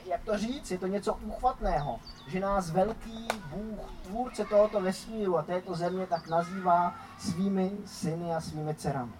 Jak 0.05 0.21
to 0.23 0.37
říct, 0.37 0.71
je 0.71 0.77
to 0.77 0.87
něco 0.87 1.13
úchvatného, 1.13 1.99
že 2.27 2.39
nás 2.39 2.71
velký 2.71 3.27
Bůh, 3.45 3.79
tvůrce 4.03 4.45
tohoto 4.45 4.81
vesmíru 4.81 5.37
a 5.37 5.41
této 5.41 5.75
země 5.75 6.07
tak 6.07 6.27
nazývá 6.27 6.95
svými 7.19 7.71
syny 7.85 8.35
a 8.35 8.41
svými 8.41 8.75
dcerami. 8.75 9.13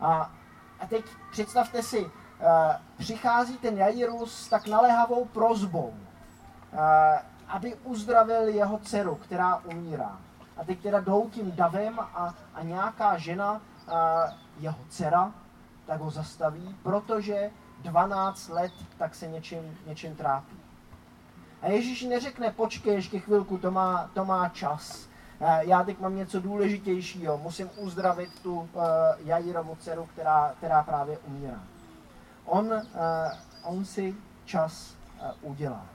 A, 0.00 0.30
a 0.80 0.86
teď 0.86 1.04
představte 1.30 1.82
si, 1.82 2.04
uh, 2.04 2.10
přichází 2.98 3.58
ten 3.58 3.78
Jairus 3.78 4.48
tak 4.48 4.66
naléhavou 4.66 5.24
prozbou, 5.24 5.88
uh, 5.88 6.78
aby 7.48 7.74
uzdravil 7.74 8.48
jeho 8.48 8.78
dceru, 8.78 9.14
která 9.14 9.56
umírá. 9.56 10.18
A 10.56 10.64
teď 10.64 10.82
teda 10.82 11.00
jdou 11.00 11.30
tím 11.30 11.52
davem 11.52 12.00
a, 12.00 12.34
a 12.54 12.62
nějaká 12.62 13.18
žena, 13.18 13.60
jeho 14.58 14.78
dcera, 14.88 15.32
tak 15.90 16.00
ho 16.00 16.10
zastaví, 16.10 16.76
protože 16.82 17.50
12 17.82 18.48
let 18.48 18.72
tak 18.98 19.14
se 19.14 19.26
něčím, 19.26 19.78
něčím 19.86 20.16
trápí. 20.16 20.56
A 21.62 21.66
Ježíš 21.66 22.02
neřekne, 22.02 22.50
počkej 22.50 22.94
ještě 22.94 23.18
chvilku, 23.18 23.58
to 23.58 23.70
má, 23.70 24.10
to 24.14 24.24
má 24.24 24.48
čas. 24.48 25.08
Já 25.60 25.82
teď 25.82 26.00
mám 26.00 26.16
něco 26.16 26.40
důležitějšího, 26.40 27.38
musím 27.38 27.70
uzdravit 27.76 28.42
tu 28.42 28.54
uh, 28.54 28.68
Jairovu 29.24 29.76
dceru, 29.80 30.08
která, 30.12 30.54
která 30.58 30.82
právě 30.82 31.18
umírá. 31.18 31.60
On, 32.44 32.66
uh, 32.66 32.82
on 33.62 33.84
si 33.84 34.14
čas 34.44 34.94
uh, 35.42 35.50
udělá. 35.50 35.86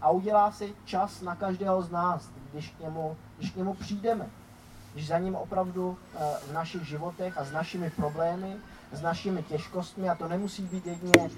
A 0.00 0.10
udělá 0.10 0.52
si 0.52 0.74
čas 0.84 1.20
na 1.20 1.36
každého 1.36 1.82
z 1.82 1.90
nás, 1.90 2.30
když 2.50 2.70
k 2.70 2.80
němu, 2.80 3.16
když 3.38 3.50
k 3.50 3.56
němu 3.56 3.74
přijdeme. 3.74 4.26
Když 4.92 5.06
za 5.06 5.18
ním 5.18 5.34
opravdu 5.34 5.98
eh, 6.14 6.18
v 6.48 6.52
našich 6.52 6.82
životech 6.82 7.38
a 7.38 7.44
s 7.44 7.52
našimi 7.52 7.90
problémy, 7.90 8.56
s 8.92 9.02
našimi 9.02 9.42
těžkostmi, 9.42 10.08
a 10.08 10.14
to 10.14 10.28
nemusí 10.28 10.62
být 10.62 10.86
jedině 10.86 11.30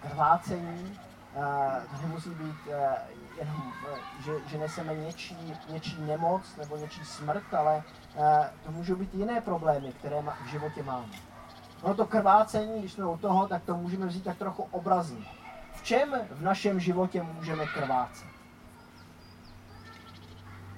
krvácení, 0.00 0.98
eh, 1.36 1.82
to 1.96 2.06
nemusí 2.06 2.30
být 2.30 2.56
jenom, 3.38 3.72
eh, 3.92 3.98
že, 4.24 4.32
že 4.46 4.58
neseme 4.58 4.94
něčí, 4.94 5.56
něčí 5.68 6.00
nemoc 6.00 6.56
nebo 6.56 6.76
něčí 6.76 7.04
smrt, 7.04 7.54
ale 7.54 7.82
eh, 8.16 8.50
to 8.64 8.72
můžou 8.72 8.96
být 8.96 9.14
jiné 9.14 9.40
problémy, 9.40 9.92
které 9.92 10.22
v 10.22 10.46
životě 10.46 10.82
máme. 10.82 11.12
No 11.86 11.94
to 11.94 12.06
krvácení, 12.06 12.80
když 12.80 12.92
jsme 12.92 13.06
u 13.06 13.16
toho, 13.16 13.48
tak 13.48 13.62
to 13.64 13.76
můžeme 13.76 14.06
vzít 14.06 14.24
tak 14.24 14.38
trochu 14.38 14.62
obrazně. 14.70 15.26
V 15.72 15.82
čem 15.82 16.14
v 16.30 16.42
našem 16.42 16.80
životě 16.80 17.22
můžeme 17.22 17.66
krvácet? 17.66 18.28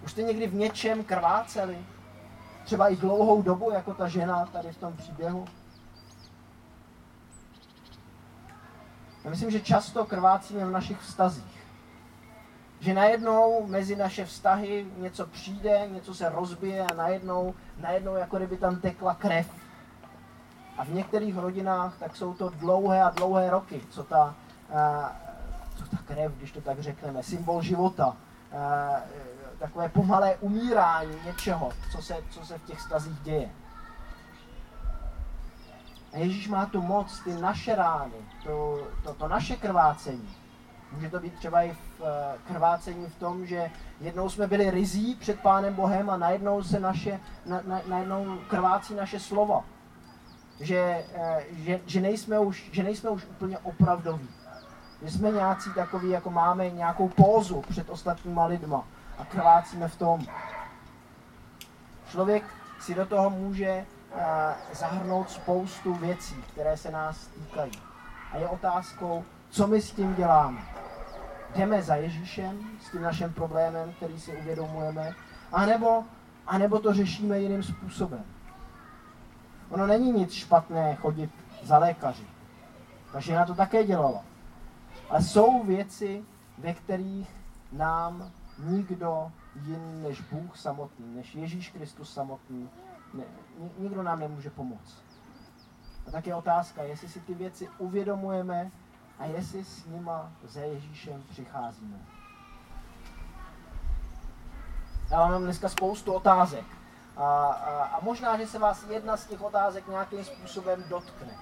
Už 0.05 0.11
jste 0.11 0.23
někdy 0.23 0.47
v 0.47 0.55
něčem 0.55 1.05
krváceli? 1.05 1.79
Třeba 2.65 2.89
i 2.89 2.97
dlouhou 2.97 3.43
dobu, 3.43 3.71
jako 3.71 3.95
ta 3.95 4.09
žena 4.09 4.47
tady 4.47 4.73
v 4.73 4.79
tom 4.79 4.93
příběhu? 4.93 5.45
Já 9.25 9.31
myslím, 9.31 9.51
že 9.51 9.61
často 9.61 10.05
krvácíme 10.05 10.65
v 10.67 10.71
našich 10.71 10.99
vztazích. 11.01 11.63
Že 12.81 12.95
najednou 12.95 13.67
mezi 13.67 13.97
naše 13.97 14.25
vztahy 14.25 14.87
něco 14.97 15.27
přijde, 15.27 15.89
něco 15.93 16.15
se 16.15 16.29
rozbije 16.29 16.87
a 16.87 16.95
najednou, 16.95 17.55
najednou 17.77 18.15
jako 18.15 18.37
kdyby 18.37 18.57
tam 18.57 18.77
tekla 18.77 19.15
krev. 19.15 19.51
A 20.79 20.85
v 20.85 20.89
některých 20.89 21.37
rodinách 21.37 21.99
tak 21.99 22.17
jsou 22.17 22.35
to 22.35 22.49
dlouhé 22.49 23.03
a 23.03 23.11
dlouhé 23.11 23.51
roky, 23.51 23.81
co 23.91 24.05
ta, 24.05 24.35
uh, 24.71 25.09
co 25.77 25.97
ta 25.97 26.03
krev, 26.05 26.33
když 26.33 26.53
to 26.53 26.61
tak 26.61 26.81
řekneme, 26.81 27.23
symbol 27.23 27.63
života, 27.63 28.17
uh, 28.53 28.99
takové 29.63 29.89
pomalé 29.89 30.37
umírání 30.41 31.17
něčeho, 31.25 31.73
co 31.93 32.03
se, 32.03 32.17
co 32.31 32.47
se 32.47 32.59
v 32.59 32.65
těch 32.65 32.81
stazích 32.81 33.21
děje. 33.23 33.51
A 36.13 36.19
Ježíš 36.19 36.49
má 36.49 36.67
tu 36.67 36.83
moc, 36.83 37.21
ty 37.25 37.33
naše 37.33 37.75
rány, 37.75 38.21
to, 38.45 38.87
to, 39.03 39.15
to 39.15 39.29
naše 39.29 39.57
krvácení. 39.57 40.29
Může 40.93 41.11
to 41.11 41.21
být 41.21 41.35
třeba 41.35 41.63
i 41.63 41.73
v 41.73 42.03
eh, 42.03 42.39
krvácení 42.53 43.07
v 43.07 43.15
tom, 43.15 43.47
že 43.47 43.71
jednou 44.01 44.29
jsme 44.29 44.47
byli 44.47 44.71
rizí 44.71 45.15
před 45.15 45.41
Pánem 45.41 45.75
Bohem 45.75 46.11
a 46.11 46.17
najednou 46.17 46.63
se 46.63 46.81
naše, 46.81 47.21
na, 47.47 47.61
na, 47.67 47.81
najednou 47.87 48.39
krvácí 48.49 48.95
naše 48.95 49.21
slova. 49.21 49.65
Že, 50.61 51.05
eh, 51.15 51.45
že, 51.51 51.81
že, 51.87 52.01
nejsme 52.01 52.39
už, 52.39 52.71
že 52.73 52.83
nejsme 52.83 53.11
už 53.11 53.25
úplně 53.25 53.59
opravdoví. 53.59 54.29
Že 55.03 55.11
jsme 55.11 55.31
nějací 55.31 55.71
takový, 55.75 56.11
jako 56.11 56.31
máme 56.31 56.71
nějakou 56.71 57.09
pózu 57.09 57.61
před 57.69 57.91
ostatníma 57.91 58.47
lidma 58.47 58.85
a 59.23 59.25
krvácíme 59.25 59.89
v 59.89 59.97
tom. 59.97 60.27
Člověk 62.11 62.45
si 62.81 62.95
do 62.95 63.07
toho 63.07 63.31
může 63.31 63.87
zahrnout 64.73 65.31
spoustu 65.31 65.95
věcí, 65.95 66.35
které 66.53 66.77
se 66.77 66.91
nás 66.91 67.27
týkají. 67.27 67.73
A 68.33 68.37
je 68.37 68.49
otázkou, 68.49 69.25
co 69.51 69.67
my 69.67 69.83
s 69.83 69.93
tím 69.93 70.15
děláme. 70.15 70.61
Jdeme 71.57 71.83
za 71.83 71.95
Ježíšem 71.95 72.71
s 72.81 72.91
tím 72.91 73.03
naším 73.03 73.33
problémem, 73.33 73.93
který 73.93 74.21
si 74.21 74.37
uvědomujeme, 74.37 75.13
anebo, 75.53 76.05
anebo 76.47 76.79
to 76.79 76.95
řešíme 76.95 77.39
jiným 77.39 77.63
způsobem. 77.63 78.25
Ono 79.71 79.87
není 79.87 80.13
nic 80.13 80.33
špatné 80.33 80.97
chodit 80.97 81.31
za 81.63 81.79
lékaři. 81.79 82.27
Ta 83.13 83.21
žena 83.21 83.47
to 83.47 83.55
také 83.55 83.85
dělala. 83.85 84.25
Ale 85.11 85.23
jsou 85.23 85.63
věci, 85.63 86.25
ve 86.59 86.75
kterých 86.75 87.31
nám 87.73 88.31
nikdo 88.59 89.33
jiný 89.63 90.03
než 90.03 90.21
Bůh 90.21 90.57
samotný, 90.57 91.15
než 91.15 91.35
Ježíš 91.35 91.71
Kristus 91.71 92.15
samotný 92.15 92.71
ne, 93.15 93.25
nikdo 93.79 94.03
nám 94.03 94.21
nemůže 94.21 94.51
pomoct. 94.51 95.05
A 96.07 96.11
tak 96.11 96.27
je 96.27 96.35
otázka, 96.35 96.83
jestli 96.83 97.09
si 97.09 97.21
ty 97.21 97.35
věci 97.35 97.69
uvědomujeme 97.79 98.71
a 99.19 99.25
jestli 99.25 99.65
s 99.65 99.87
nima 99.87 100.33
za 100.45 100.61
Ježíšem 100.61 101.23
přicházíme. 101.31 101.99
Já 105.11 105.27
mám 105.27 105.43
dneska 105.43 105.69
spoustu 105.69 106.13
otázek. 106.13 106.65
A, 107.17 107.47
a, 107.47 107.85
a 107.85 108.01
možná, 108.05 108.39
že 108.39 108.47
se 108.47 108.59
vás 108.59 108.87
jedna 108.91 109.17
z 109.17 109.27
těch 109.27 109.43
otázek 109.43 109.89
nějakým 109.89 110.25
způsobem 110.25 110.85
dotkne. 110.89 111.33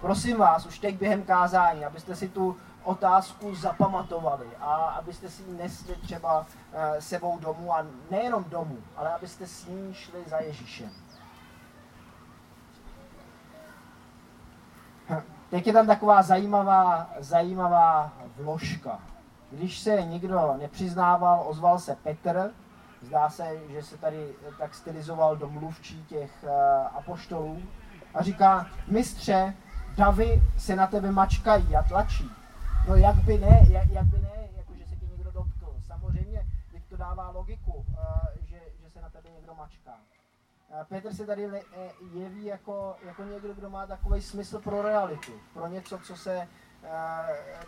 Prosím 0.00 0.36
vás, 0.36 0.66
už 0.66 0.78
teď 0.78 0.96
během 0.98 1.22
kázání, 1.22 1.84
abyste 1.84 2.16
si 2.16 2.28
tu 2.28 2.56
otázku 2.86 3.54
zapamatovali 3.54 4.46
a 4.60 4.74
abyste 4.74 5.30
si 5.30 5.42
ji 5.42 5.52
nesli 5.52 5.94
třeba 5.94 6.46
e, 6.72 7.00
sebou 7.00 7.38
domů 7.38 7.74
a 7.74 7.86
nejenom 8.10 8.44
domů, 8.44 8.78
ale 8.96 9.12
abyste 9.12 9.46
s 9.46 9.66
ní 9.66 9.94
šli 9.94 10.24
za 10.26 10.38
Ježíšem. 10.38 10.90
Teď 15.50 15.66
je 15.66 15.72
tam 15.72 15.86
taková 15.86 16.22
zajímavá, 16.22 17.10
zajímavá 17.18 18.12
vložka. 18.36 18.98
Když 19.50 19.78
se 19.78 20.02
nikdo 20.02 20.54
nepřiznával, 20.58 21.44
ozval 21.46 21.78
se 21.78 21.96
Petr, 22.02 22.50
zdá 23.02 23.30
se, 23.30 23.58
že 23.68 23.82
se 23.82 23.96
tady 23.96 24.34
tak 24.58 24.74
stylizoval 24.74 25.36
do 25.36 25.48
mluvčí 25.48 26.04
těch 26.04 26.30
uh, 26.42 26.50
apoštolů 26.98 27.62
a 28.14 28.22
říká, 28.22 28.66
mistře, 28.88 29.54
davy 29.96 30.42
se 30.58 30.76
na 30.76 30.86
tebe 30.86 31.12
mačkají 31.12 31.76
a 31.76 31.82
tlačí. 31.82 32.30
No 32.86 32.96
jak 32.96 33.16
by 33.16 33.38
ne, 33.38 33.66
jak, 33.70 33.88
jak 33.88 34.04
by 34.04 34.18
ne, 34.18 34.48
jako 34.56 34.74
že 34.74 34.86
se 34.86 34.96
ti 34.96 35.06
někdo 35.06 35.30
dotkl. 35.30 35.76
Samozřejmě, 35.86 36.46
teď 36.72 36.82
to 36.88 36.96
dává 36.96 37.30
logiku, 37.30 37.72
uh, 37.72 37.84
že, 38.44 38.60
že 38.82 38.90
se 38.90 39.00
na 39.00 39.10
tebe 39.10 39.30
někdo 39.30 39.54
mačká. 39.54 39.98
Petr 40.88 41.14
se 41.14 41.26
tady 41.26 41.44
e, 41.46 41.62
jeví 42.14 42.44
jako, 42.44 42.96
jako 43.06 43.24
někdo, 43.24 43.54
kdo 43.54 43.70
má 43.70 43.86
takový 43.86 44.22
smysl 44.22 44.60
pro 44.60 44.82
realitu, 44.82 45.32
pro 45.54 45.66
něco, 45.66 45.98
co 45.98 46.16
se, 46.16 46.48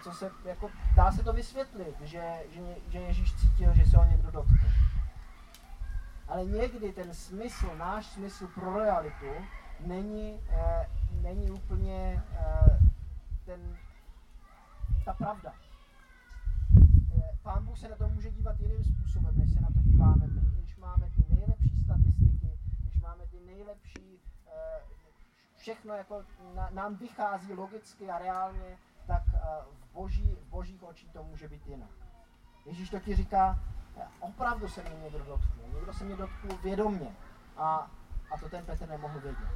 co 0.02 0.12
se 0.12 0.30
jako, 0.44 0.70
dá 0.96 1.12
se 1.12 1.24
to 1.24 1.32
vysvětlit, 1.32 2.00
že, 2.00 2.42
že, 2.50 2.60
že 2.88 2.98
Ježíš 2.98 3.34
cítil, 3.34 3.74
že 3.74 3.86
se 3.86 3.96
ho 3.96 4.04
někdo 4.04 4.30
dotkl. 4.30 4.66
Ale 6.28 6.44
někdy 6.44 6.92
ten 6.92 7.14
smysl, 7.14 7.76
náš 7.76 8.06
smysl 8.06 8.46
pro 8.46 8.78
realitu, 8.78 9.26
není, 9.80 10.40
není 11.22 11.50
úplně 11.50 12.22
ten, 13.44 13.76
ta 15.08 15.14
pravda. 15.14 15.52
Pán 17.42 17.64
Bůh 17.64 17.78
se 17.78 17.88
na 17.88 17.96
to 17.96 18.08
může 18.08 18.30
dívat 18.30 18.60
jiným 18.60 18.84
způsobem, 18.84 19.38
než 19.38 19.52
se 19.52 19.60
na 19.60 19.68
to 19.68 19.80
díváme 19.80 20.26
my. 20.26 20.40
Když 20.40 20.76
máme 20.76 21.10
ty 21.10 21.24
nejlepší 21.34 21.80
statistiky, 21.84 22.58
máme 23.02 23.26
ty 23.26 23.40
nejlepší, 23.46 24.20
eh, 24.46 24.80
všechno 25.56 25.94
jako 25.94 26.24
nám 26.70 26.96
vychází 26.96 27.52
logicky 27.52 28.10
a 28.10 28.18
reálně, 28.18 28.78
tak 29.06 29.22
eh, 29.34 29.38
v, 29.80 29.92
boží, 29.92 30.34
v 30.34 30.50
božích 30.50 30.82
očích 30.82 31.12
to 31.12 31.22
může 31.22 31.48
být 31.48 31.66
jinak. 31.66 31.90
Ježíš 32.66 32.90
to 32.90 33.00
ti 33.00 33.16
říká, 33.16 33.58
eh, 33.96 34.06
opravdu 34.20 34.68
se 34.68 34.82
mě 34.82 34.98
někdo 35.02 35.18
dotknul, 35.18 35.68
někdo 35.74 35.92
se 35.92 36.04
mě 36.04 36.16
dotknul 36.16 36.58
vědomně 36.58 37.16
a, 37.56 37.90
a 38.30 38.38
to 38.40 38.48
ten 38.48 38.64
Petr 38.64 38.88
nemohl 38.88 39.20
vědět. 39.20 39.48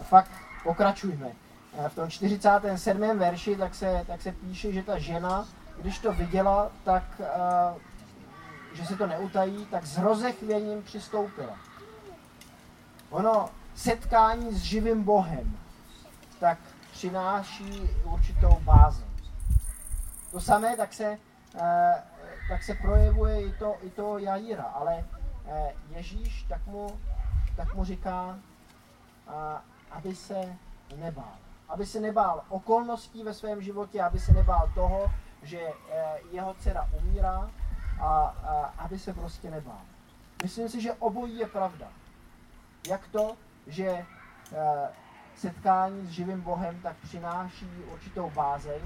A 0.00 0.02
fakt 0.02 0.30
pokračujme. 0.62 1.43
V 1.88 1.94
tom 1.94 2.10
47. 2.10 3.18
verši 3.18 3.56
tak 3.56 3.74
se, 3.74 4.04
tak 4.06 4.22
se 4.22 4.32
píše, 4.32 4.72
že 4.72 4.82
ta 4.82 4.98
žena, 4.98 5.48
když 5.80 5.98
to 5.98 6.12
viděla, 6.12 6.70
tak 6.84 7.04
uh, 7.18 7.80
že 8.74 8.86
se 8.86 8.96
to 8.96 9.06
neutají, 9.06 9.66
tak 9.66 9.86
s 9.86 9.98
rozechvěním 9.98 10.82
přistoupila. 10.82 11.58
Ono, 13.10 13.48
setkání 13.74 14.54
s 14.54 14.62
živým 14.62 15.02
Bohem, 15.02 15.58
tak 16.40 16.58
přináší 16.92 17.90
určitou 18.04 18.60
bázi. 18.60 19.04
To 20.30 20.40
samé 20.40 20.76
tak 20.76 20.94
se, 20.94 21.18
eh, 21.54 22.02
tak 22.48 22.62
se 22.62 22.74
projevuje 22.74 23.46
i 23.46 23.52
to, 23.52 23.76
i 23.82 23.90
to 23.90 24.18
Jaira, 24.18 24.64
ale 24.64 25.04
eh, 25.46 25.72
Ježíš 25.90 26.42
tak 26.42 26.66
mu, 26.66 27.00
tak 27.56 27.74
mu 27.74 27.84
říká, 27.84 28.38
aby 29.90 30.14
se 30.14 30.56
nebál. 30.96 31.34
Aby 31.74 31.86
se 31.86 32.00
nebál 32.00 32.44
okolností 32.48 33.22
ve 33.22 33.34
svém 33.34 33.62
životě, 33.62 34.02
aby 34.02 34.18
se 34.18 34.32
nebál 34.32 34.70
toho, 34.74 35.10
že 35.42 35.60
eh, 35.60 36.18
jeho 36.32 36.54
dcera 36.54 36.88
umírá, 37.02 37.50
a, 38.00 38.34
aby 38.78 38.98
se 38.98 39.12
prostě 39.12 39.50
nebál. 39.50 39.80
Myslím 40.42 40.68
si, 40.68 40.80
že 40.80 40.92
obojí 40.92 41.38
je 41.38 41.46
pravda. 41.46 41.86
Jak 42.88 43.08
to, 43.08 43.36
že 43.66 43.86
e, 43.86 44.04
setkání 45.36 46.06
s 46.06 46.10
živým 46.10 46.40
Bohem 46.40 46.80
tak 46.82 46.96
přináší 46.96 47.68
určitou 47.92 48.30
bázeň, 48.30 48.80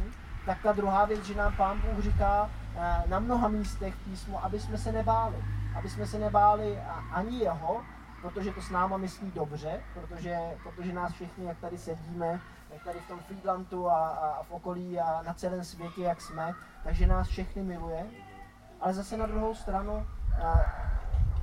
tak 0.47 0.63
ta 0.63 0.73
druhá 0.73 1.05
věc, 1.05 1.25
že 1.25 1.35
nám 1.35 1.57
Pán 1.57 1.81
Bůh 1.81 2.05
říká 2.05 2.51
e, 2.77 3.09
na 3.09 3.19
mnoha 3.19 3.49
místech 3.49 3.97
písmu, 3.97 4.45
aby 4.45 4.61
jsme 4.61 4.79
se 4.79 4.93
nebáli. 4.93 5.37
Aby 5.77 5.91
jsme 5.91 6.07
se 6.07 6.19
nebáli 6.19 6.79
ani 7.13 7.39
jeho, 7.39 7.83
protože 8.23 8.53
to 8.53 8.63
s 8.63 8.71
náma 8.71 8.97
myslí 8.97 9.31
dobře, 9.31 9.81
protože, 9.95 10.39
protože 10.63 10.93
nás 10.93 11.13
všichni, 11.13 11.47
jak 11.47 11.59
tady 11.59 11.79
sedíme, 11.79 12.41
jak 12.71 12.85
tady 12.85 13.01
v 13.01 13.09
tom 13.09 13.19
Friedlandu 13.19 13.89
a, 13.91 14.09
a 14.09 14.43
v 14.43 14.51
okolí 14.51 15.01
a 15.01 15.23
na 15.23 15.35
celém 15.35 15.65
světě, 15.65 16.03
jak 16.03 16.21
jsme, 16.21 16.55
takže 16.85 17.07
nás 17.07 17.29
všechny 17.29 17.63
miluje, 17.63 18.07
ale 18.81 18.95
zase 18.95 19.17
na 19.17 19.27
druhou 19.27 19.55
stranu, 19.55 20.07
eh, 20.39 20.65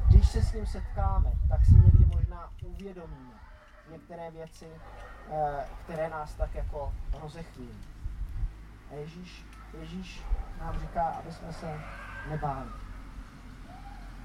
když 0.09 0.29
se 0.29 0.41
s 0.41 0.53
ním 0.53 0.65
setkáme, 0.65 1.31
tak 1.49 1.65
si 1.65 1.71
někdy 1.71 2.05
možná 2.05 2.49
uvědomíme 2.63 3.33
některé 3.91 4.31
věci, 4.31 4.67
eh, 5.31 5.65
které 5.83 6.09
nás 6.09 6.33
tak 6.35 6.55
jako 6.55 6.93
rozechví. 7.21 7.69
A 8.91 8.93
Ježíš, 8.93 9.45
Ježíš 9.79 10.23
nám 10.59 10.79
říká, 10.79 11.03
aby 11.03 11.31
jsme 11.31 11.53
se 11.53 11.79
nebáli. 12.29 12.69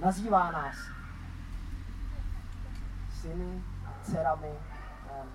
Nazývá 0.00 0.50
nás 0.50 0.76
syny 3.20 3.62
dcerami, 4.02 4.54
jako 5.08 5.26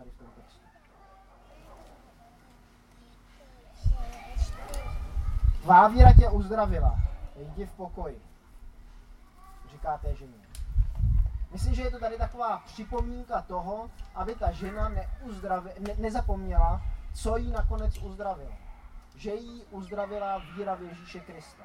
tady 0.00 0.10
v 0.10 0.18
tom 0.18 0.28
textu. 0.30 0.60
Vávíra 5.64 6.12
tě 6.12 6.28
uzdravila, 6.28 7.00
jdi 7.36 7.66
v 7.66 7.72
pokoji, 7.72 8.22
říká 9.70 9.98
té 9.98 10.16
ženě. 10.16 10.38
Myslím, 11.52 11.74
že 11.74 11.82
je 11.82 11.90
to 11.90 11.98
tady 11.98 12.16
taková 12.16 12.58
připomínka 12.58 13.42
toho, 13.42 13.90
aby 14.14 14.34
ta 14.34 14.52
žena 14.52 14.88
ne, 14.88 15.08
nezapomněla, 15.98 16.82
co 17.14 17.36
jí 17.36 17.50
nakonec 17.50 17.98
uzdravilo. 17.98 18.52
Že 19.16 19.34
jí 19.34 19.64
uzdravila 19.70 20.38
víra 20.38 20.74
v 20.74 20.82
Ježíše 20.82 21.20
Krista. 21.20 21.64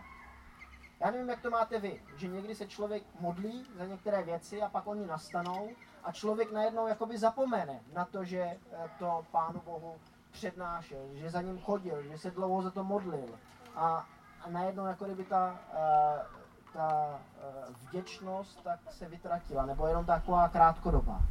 Já 1.00 1.12
nevím, 1.12 1.30
jak 1.30 1.42
to 1.42 1.50
máte 1.50 1.80
vy, 1.80 2.02
že 2.16 2.28
někdy 2.28 2.56
se 2.56 2.68
člověk 2.68 3.04
modlí 3.20 3.66
za 3.78 3.86
některé 3.86 4.24
věci 4.24 4.62
a 4.62 4.70
pak 4.70 4.88
oni 4.88 5.06
nastanou 5.06 5.70
a 6.04 6.12
člověk 6.12 6.52
najednou 6.52 6.88
jakoby 6.88 7.18
zapomene 7.18 7.80
na 7.94 8.06
to, 8.06 8.24
že 8.24 8.40
eh, 8.40 8.60
to 9.00 9.26
Pánu 9.32 9.62
Bohu 9.66 9.96
přednášel, 10.32 11.08
že 11.14 11.30
za 11.30 11.42
ním 11.42 11.60
chodil, 11.60 12.04
že 12.04 12.18
se 12.18 12.32
dlouho 12.32 12.62
za 12.62 12.72
to 12.72 12.84
modlil. 12.84 13.40
A, 13.76 14.06
a 14.42 14.50
najednou 14.50 14.86
jako 14.86 15.06
kdyby 15.06 15.24
ta, 15.24 15.60
uh, 15.74 16.42
ta 16.74 17.20
uh, 17.68 17.76
vděčnost 17.76 18.64
tak 18.64 18.80
se 18.90 19.08
vytratila, 19.08 19.66
nebo 19.66 19.88
jenom 19.88 20.06
taková 20.06 20.50
krátkodobá. 20.50 21.22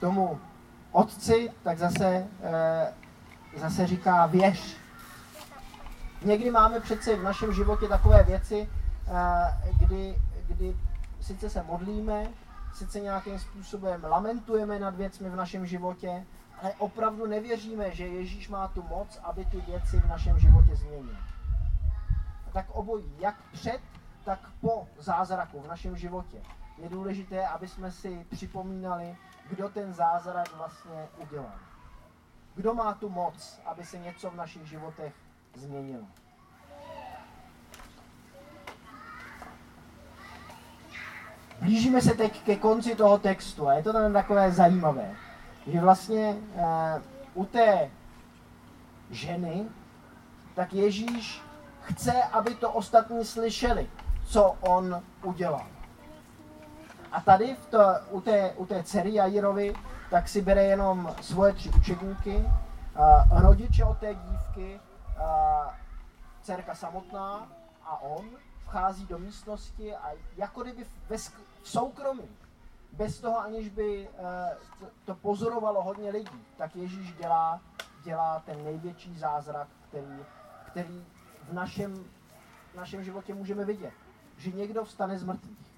Tomu 0.00 0.40
otci 0.92 1.52
tak 1.62 1.78
zase, 1.78 2.28
zase 3.56 3.86
říká 3.86 4.26
věř, 4.26 4.76
Někdy 6.22 6.50
máme 6.50 6.80
přece 6.80 7.16
v 7.16 7.22
našem 7.22 7.52
životě 7.52 7.88
takové 7.88 8.22
věci, 8.22 8.68
eh, 9.06 9.72
kdy, 9.78 10.22
kdy 10.46 10.76
sice 11.20 11.50
se 11.50 11.62
modlíme, 11.62 12.26
sice 12.74 13.00
nějakým 13.00 13.38
způsobem 13.38 14.04
lamentujeme 14.04 14.78
nad 14.78 14.94
věcmi 14.94 15.30
v 15.30 15.36
našem 15.36 15.66
životě, 15.66 16.26
ale 16.62 16.72
opravdu 16.78 17.26
nevěříme, 17.26 17.90
že 17.90 18.06
Ježíš 18.06 18.48
má 18.48 18.68
tu 18.68 18.82
moc, 18.82 19.20
aby 19.22 19.44
ty 19.44 19.60
věci 19.60 20.00
v 20.00 20.08
našem 20.08 20.38
životě 20.38 20.76
změnil. 20.76 21.16
Tak 22.52 22.66
obojí, 22.70 23.14
jak 23.18 23.34
před, 23.52 23.80
tak 24.24 24.38
po 24.60 24.88
zázraku 24.98 25.60
v 25.60 25.68
našem 25.68 25.96
životě. 25.96 26.42
Je 26.78 26.88
důležité, 26.88 27.46
aby 27.46 27.68
jsme 27.68 27.90
si 27.90 28.26
připomínali, 28.30 29.16
kdo 29.48 29.68
ten 29.68 29.94
zázrak 29.94 30.56
vlastně 30.56 31.08
udělal. 31.18 31.54
Kdo 32.54 32.74
má 32.74 32.94
tu 32.94 33.08
moc, 33.08 33.60
aby 33.66 33.84
se 33.84 33.98
něco 33.98 34.30
v 34.30 34.36
našich 34.36 34.66
životech 34.66 35.14
změnilo. 35.54 36.04
Blížíme 41.60 42.00
se 42.00 42.14
teď 42.14 42.42
ke 42.42 42.56
konci 42.56 42.96
toho 42.96 43.18
textu 43.18 43.68
a 43.68 43.72
je 43.72 43.82
to 43.82 43.92
tam 43.92 44.12
takové 44.12 44.52
zajímavé, 44.52 45.14
že 45.66 45.80
vlastně 45.80 46.36
uh, 46.54 47.42
u 47.42 47.44
té 47.44 47.90
ženy, 49.10 49.64
tak 50.54 50.72
Ježíš 50.72 51.42
chce, 51.82 52.22
aby 52.22 52.54
to 52.54 52.72
ostatní 52.72 53.24
slyšeli, 53.24 53.90
co 54.24 54.56
on 54.60 55.02
udělal. 55.22 55.66
A 57.12 57.20
tady 57.20 57.54
v 57.54 57.66
to, 57.66 57.78
u, 58.10 58.20
té, 58.20 58.52
u 58.56 58.66
té 58.66 58.82
dcery 58.82 59.14
Jairovi, 59.14 59.74
tak 60.10 60.28
si 60.28 60.42
bere 60.42 60.64
jenom 60.64 61.14
svoje 61.20 61.52
tři 61.52 61.70
učedníky, 61.70 62.36
uh, 62.36 63.42
rodiče 63.42 63.84
od 63.84 63.98
té 63.98 64.14
dívky, 64.14 64.80
dcerka 66.42 66.74
samotná 66.74 67.48
a 67.82 68.02
on 68.02 68.30
vchází 68.64 69.06
do 69.06 69.18
místnosti 69.18 69.96
a 69.96 70.10
jako 70.36 70.62
kdyby 70.62 70.86
ve, 71.08 71.18
v 71.62 71.68
soukromí, 71.68 72.28
bez 72.92 73.20
toho 73.20 73.38
aniž 73.40 73.68
by 73.68 74.08
uh, 74.08 74.16
to 75.04 75.14
pozorovalo 75.14 75.82
hodně 75.82 76.10
lidí, 76.10 76.44
tak 76.56 76.76
Ježíš 76.76 77.12
dělá, 77.12 77.60
dělá 78.02 78.42
ten 78.46 78.64
největší 78.64 79.18
zázrak, 79.18 79.68
který, 79.88 80.24
který 80.66 81.06
v 81.48 81.52
našem, 81.52 82.04
v 82.72 82.76
našem 82.76 83.04
životě 83.04 83.34
můžeme 83.34 83.64
vidět. 83.64 83.92
Že 84.36 84.50
někdo 84.50 84.84
vstane 84.84 85.18
z 85.18 85.24
mrtvých. 85.24 85.72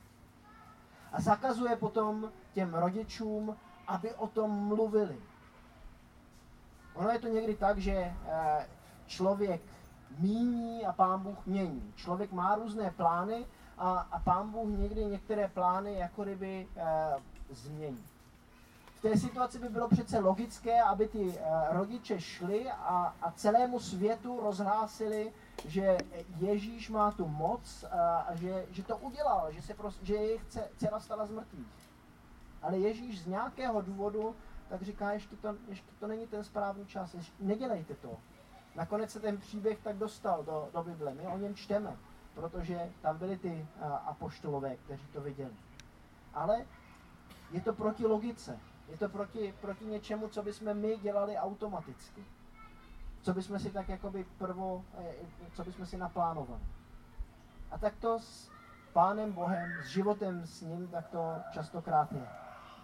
A 1.13 1.21
zakazuje 1.21 1.77
potom 1.77 2.33
těm 2.53 2.75
rodičům, 2.75 3.57
aby 3.87 4.15
o 4.15 4.27
tom 4.27 4.51
mluvili. 4.51 5.21
Ono 6.95 7.11
je 7.11 7.19
to 7.19 7.29
někdy 7.29 7.55
tak, 7.55 7.79
že 7.79 8.15
uh, 8.25 8.63
člověk 9.13 9.61
míní 10.19 10.87
a 10.87 10.93
pán 10.93 11.21
Bůh 11.21 11.47
mění. 11.47 11.93
Člověk 11.97 12.33
má 12.33 12.55
různé 12.55 12.91
plány 12.91 13.47
a, 13.79 13.91
a 14.13 14.19
pán 14.19 14.51
Bůh 14.51 14.69
někdy 14.79 15.05
některé 15.05 15.49
plány 15.49 15.95
jako 15.95 16.23
kdyby 16.23 16.69
e, 16.77 16.87
změní. 17.51 18.05
V 18.95 19.03
té 19.03 19.17
situaci 19.17 19.59
by 19.59 19.69
bylo 19.69 19.89
přece 19.89 20.19
logické, 20.19 20.83
aby 20.83 21.09
ty 21.09 21.39
e, 21.39 21.43
rodiče 21.71 22.21
šli 22.21 22.71
a, 22.71 23.15
a 23.23 23.31
celému 23.31 23.81
světu 23.81 24.41
rozhlásili, 24.41 25.33
že 25.67 25.99
Ježíš 26.39 26.91
má 26.91 27.11
tu 27.11 27.29
moc 27.29 27.85
a, 27.85 28.19
a 28.19 28.35
že, 28.35 28.67
že 28.71 28.83
to 28.83 28.97
udělal, 28.97 29.53
že, 29.53 29.63
se 29.63 29.75
prostě, 29.75 30.07
že 30.07 30.15
jejich 30.15 30.45
dcera 30.77 31.01
stala 31.01 31.27
z. 31.27 31.31
Ale 32.63 32.79
Ježíš 32.79 33.23
z 33.23 33.27
nějakého 33.27 33.81
důvodu 33.81 34.35
tak 34.73 34.83
říká, 34.83 35.13
ještě 35.13 35.37
to, 35.37 35.55
ještě 35.69 35.87
to 36.01 36.07
není 36.07 36.27
ten 36.27 36.45
správný 36.45 36.87
čas, 36.87 37.15
ještě, 37.15 37.33
nedělejte 37.41 37.95
to, 37.95 38.17
Nakonec 38.75 39.11
se 39.11 39.21
ten 39.21 39.39
příběh 39.39 39.79
tak 39.79 39.97
dostal 39.97 40.45
do, 40.45 40.69
do 40.73 40.83
Bible. 40.83 41.15
My 41.15 41.27
o 41.27 41.39
něm 41.39 41.55
čteme, 41.55 41.97
protože 42.35 42.93
tam 43.03 43.19
byli 43.19 43.39
ty 43.39 43.67
a, 43.81 43.97
apoštolové, 43.97 44.77
kteří 44.77 45.07
to 45.07 45.21
viděli. 45.21 45.53
Ale 46.35 46.67
je 47.51 47.61
to 47.61 47.73
proti 47.73 48.07
logice. 48.07 48.59
Je 48.89 48.99
to 48.99 49.09
proti, 49.09 49.55
proti 49.61 49.85
něčemu, 49.85 50.29
co 50.29 50.43
bychom 50.43 50.75
my 50.75 50.97
dělali 50.97 51.37
automaticky. 51.37 52.25
Co 53.23 53.35
bychom 53.35 53.59
si 53.59 53.71
tak 53.71 53.89
jakoby 53.89 54.25
prvo, 54.39 54.85
e, 54.99 55.15
co 55.53 55.65
bychom 55.65 55.87
si 55.87 55.97
naplánovali. 55.97 56.63
A 57.71 57.79
tak 57.79 57.97
to 57.97 58.19
s 58.19 58.51
Pánem 58.93 59.33
Bohem, 59.33 59.73
s 59.83 59.87
životem 59.87 60.47
s 60.47 60.61
ním, 60.61 60.89
tak 60.89 61.09
to 61.09 61.35
častokrát 61.51 62.13
je. 62.13 62.29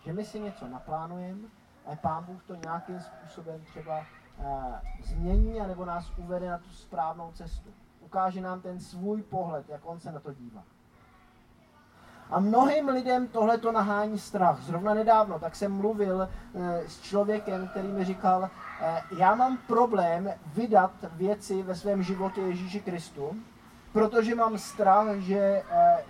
Že 0.05 0.13
my 0.13 0.25
si 0.25 0.41
něco 0.41 0.69
naplánujeme, 0.69 1.49
a 1.87 1.97
Pán 1.97 2.25
Bůh 2.25 2.45
to 2.45 2.55
nějakým 2.55 3.01
způsobem 3.01 3.65
třeba 3.65 4.07
změní 5.03 5.61
anebo 5.61 5.85
nás 5.85 6.13
uvede 6.17 6.51
na 6.51 6.59
tu 6.59 6.71
správnou 6.71 7.33
cestu. 7.33 7.71
Ukáže 8.01 8.41
nám 8.41 8.61
ten 8.61 8.81
svůj 8.81 9.23
pohled, 9.23 9.69
jak 9.69 9.81
on 9.85 10.01
se 10.01 10.13
na 10.13 10.21
to 10.21 10.33
dívá. 10.33 10.63
A 12.31 12.41
mnohým 12.41 12.89
lidem 12.89 13.29
tohle 13.29 13.59
to 13.59 13.73
nahání 13.73 14.19
strach. 14.19 14.61
Zrovna 14.61 14.95
nedávno, 14.95 15.39
tak 15.39 15.57
jsem 15.57 15.73
mluvil 15.73 16.23
e, 16.23 16.29
s 16.89 17.01
člověkem, 17.01 17.69
který 17.69 17.89
mi 17.89 18.05
říkal, 18.05 18.45
e, 18.45 19.03
já 19.19 19.35
mám 19.35 19.59
problém 19.67 20.33
vydat 20.55 20.91
věci 21.13 21.63
ve 21.63 21.75
svém 21.75 22.03
životě 22.03 22.41
Ježíši 22.41 22.81
Kristu, 22.81 23.37
protože 23.93 24.35
mám 24.35 24.59
strach, 24.59 25.17
že 25.17 25.63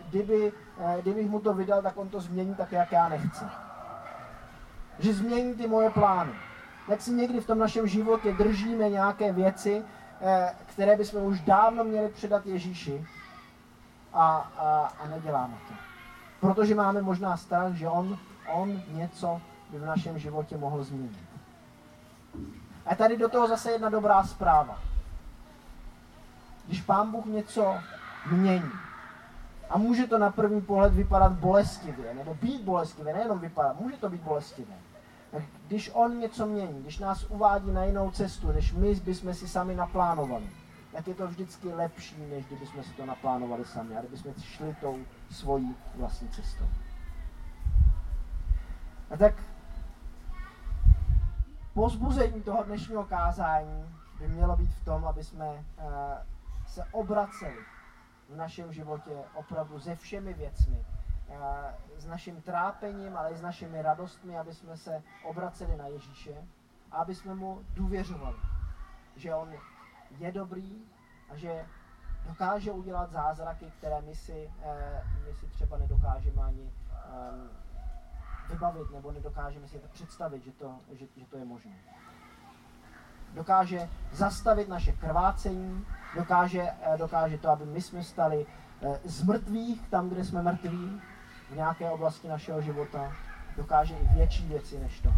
kdyby, 0.08 0.52
kdybych 1.00 1.30
mu 1.30 1.40
to 1.40 1.54
vydal, 1.54 1.82
tak 1.82 1.96
on 1.96 2.08
to 2.08 2.20
změní 2.20 2.54
tak, 2.54 2.72
jak 2.72 2.92
já 2.92 3.08
nechci. 3.08 3.44
Že 4.98 5.14
změní 5.14 5.54
ty 5.54 5.66
moje 5.66 5.90
plány 5.90 6.32
jak 6.88 7.02
si 7.02 7.10
někdy 7.10 7.40
v 7.40 7.46
tom 7.46 7.58
našem 7.58 7.86
životě 7.86 8.32
držíme 8.32 8.88
nějaké 8.88 9.32
věci, 9.32 9.82
eh, 10.20 10.54
které 10.66 10.96
bychom 10.96 11.22
už 11.22 11.40
dávno 11.40 11.84
měli 11.84 12.08
předat 12.08 12.46
Ježíši 12.46 13.06
a, 14.12 14.36
a, 14.36 14.92
a 15.00 15.08
neděláme 15.08 15.54
to. 15.68 15.74
Protože 16.40 16.74
máme 16.74 17.02
možná 17.02 17.36
strach, 17.36 17.72
že 17.72 17.88
on, 17.88 18.18
on 18.52 18.82
něco 18.88 19.40
by 19.70 19.78
v 19.78 19.86
našem 19.86 20.18
životě 20.18 20.56
mohl 20.56 20.84
změnit. 20.84 21.18
A 22.86 22.94
tady 22.94 23.16
do 23.16 23.28
toho 23.28 23.48
zase 23.48 23.70
jedna 23.70 23.88
dobrá 23.88 24.24
zpráva. 24.24 24.78
Když 26.66 26.82
Pán 26.82 27.10
Bůh 27.10 27.26
něco 27.26 27.76
mění, 28.30 28.72
a 29.70 29.78
může 29.78 30.06
to 30.06 30.18
na 30.18 30.30
první 30.30 30.60
pohled 30.60 30.92
vypadat 30.92 31.32
bolestivě, 31.32 32.14
nebo 32.14 32.34
být 32.34 32.62
bolestivě, 32.62 33.14
nejenom 33.14 33.38
vypadat, 33.38 33.80
může 33.80 33.96
to 33.96 34.08
být 34.10 34.20
bolestivě. 34.20 34.74
Když 35.66 35.90
on 35.94 36.18
něco 36.18 36.46
mění, 36.46 36.82
když 36.82 36.98
nás 36.98 37.24
uvádí 37.24 37.70
na 37.70 37.84
jinou 37.84 38.10
cestu, 38.10 38.52
než 38.52 38.72
my 38.72 38.94
bychom 38.94 39.34
si 39.34 39.48
sami 39.48 39.74
naplánovali, 39.74 40.50
tak 40.92 41.08
je 41.08 41.14
to 41.14 41.26
vždycky 41.26 41.68
lepší, 41.68 42.26
než 42.30 42.46
kdybychom 42.46 42.82
si 42.84 42.92
to 42.92 43.06
naplánovali 43.06 43.64
sami, 43.64 43.96
a 43.96 44.00
kdybychom 44.00 44.34
šli 44.42 44.76
tou 44.80 44.98
svojí 45.30 45.76
vlastní 45.94 46.28
cestou. 46.28 46.64
A 49.10 49.16
tak 49.16 49.34
pozbuzení 51.74 52.42
toho 52.42 52.64
dnešního 52.64 53.04
kázání 53.04 53.84
by 54.20 54.28
mělo 54.28 54.56
být 54.56 54.74
v 54.74 54.84
tom, 54.84 55.04
aby 55.04 55.24
jsme 55.24 55.46
uh, 55.46 55.62
se 56.66 56.84
obraceli 56.92 57.58
v 58.28 58.36
našem 58.36 58.72
životě 58.72 59.10
opravdu 59.34 59.80
se 59.80 59.96
všemi 59.96 60.34
věcmi, 60.34 60.84
s 61.96 62.06
naším 62.06 62.42
trápením, 62.42 63.16
ale 63.16 63.30
i 63.30 63.36
s 63.36 63.42
našimi 63.42 63.82
radostmi, 63.82 64.38
aby 64.38 64.54
jsme 64.54 64.76
se 64.76 65.02
obraceli 65.24 65.76
na 65.76 65.86
Ježíše 65.86 66.44
a 66.90 66.96
aby 66.96 67.14
jsme 67.14 67.34
mu 67.34 67.64
důvěřovali, 67.74 68.38
že 69.16 69.34
on 69.34 69.52
je 70.18 70.32
dobrý 70.32 70.84
a 71.30 71.36
že 71.36 71.66
dokáže 72.28 72.72
udělat 72.72 73.10
zázraky, 73.10 73.72
které 73.78 74.00
my 74.00 74.14
si, 74.14 74.52
eh, 74.62 75.04
my 75.26 75.34
si 75.34 75.46
třeba 75.46 75.76
nedokážeme 75.76 76.42
ani 76.42 76.72
eh, 76.92 77.68
vybavit 78.48 78.90
nebo 78.90 79.12
nedokážeme 79.12 79.68
si 79.68 79.78
to 79.78 79.88
představit, 79.88 80.44
že 80.44 80.52
to, 80.52 80.74
že, 80.92 81.06
že 81.16 81.26
to 81.26 81.36
je 81.36 81.44
možné. 81.44 81.72
Dokáže 83.34 83.88
zastavit 84.12 84.68
naše 84.68 84.92
krvácení, 84.92 85.86
dokáže, 86.16 86.62
eh, 86.62 86.96
dokáže 86.98 87.38
to, 87.38 87.48
aby 87.48 87.64
my 87.64 87.80
jsme 87.80 88.02
stali 88.02 88.46
eh, 88.82 89.00
z 89.04 89.22
mrtvých 89.22 89.88
tam, 89.88 90.08
kde 90.08 90.24
jsme 90.24 90.42
mrtví, 90.42 91.00
v 91.50 91.54
nějaké 91.56 91.90
oblasti 91.90 92.28
našeho 92.28 92.62
života, 92.62 93.12
dokáže 93.56 93.94
i 93.94 94.14
větší 94.14 94.46
věci 94.48 94.78
než 94.78 95.00
to. 95.00 95.12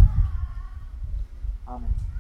Amen. 1.67 2.11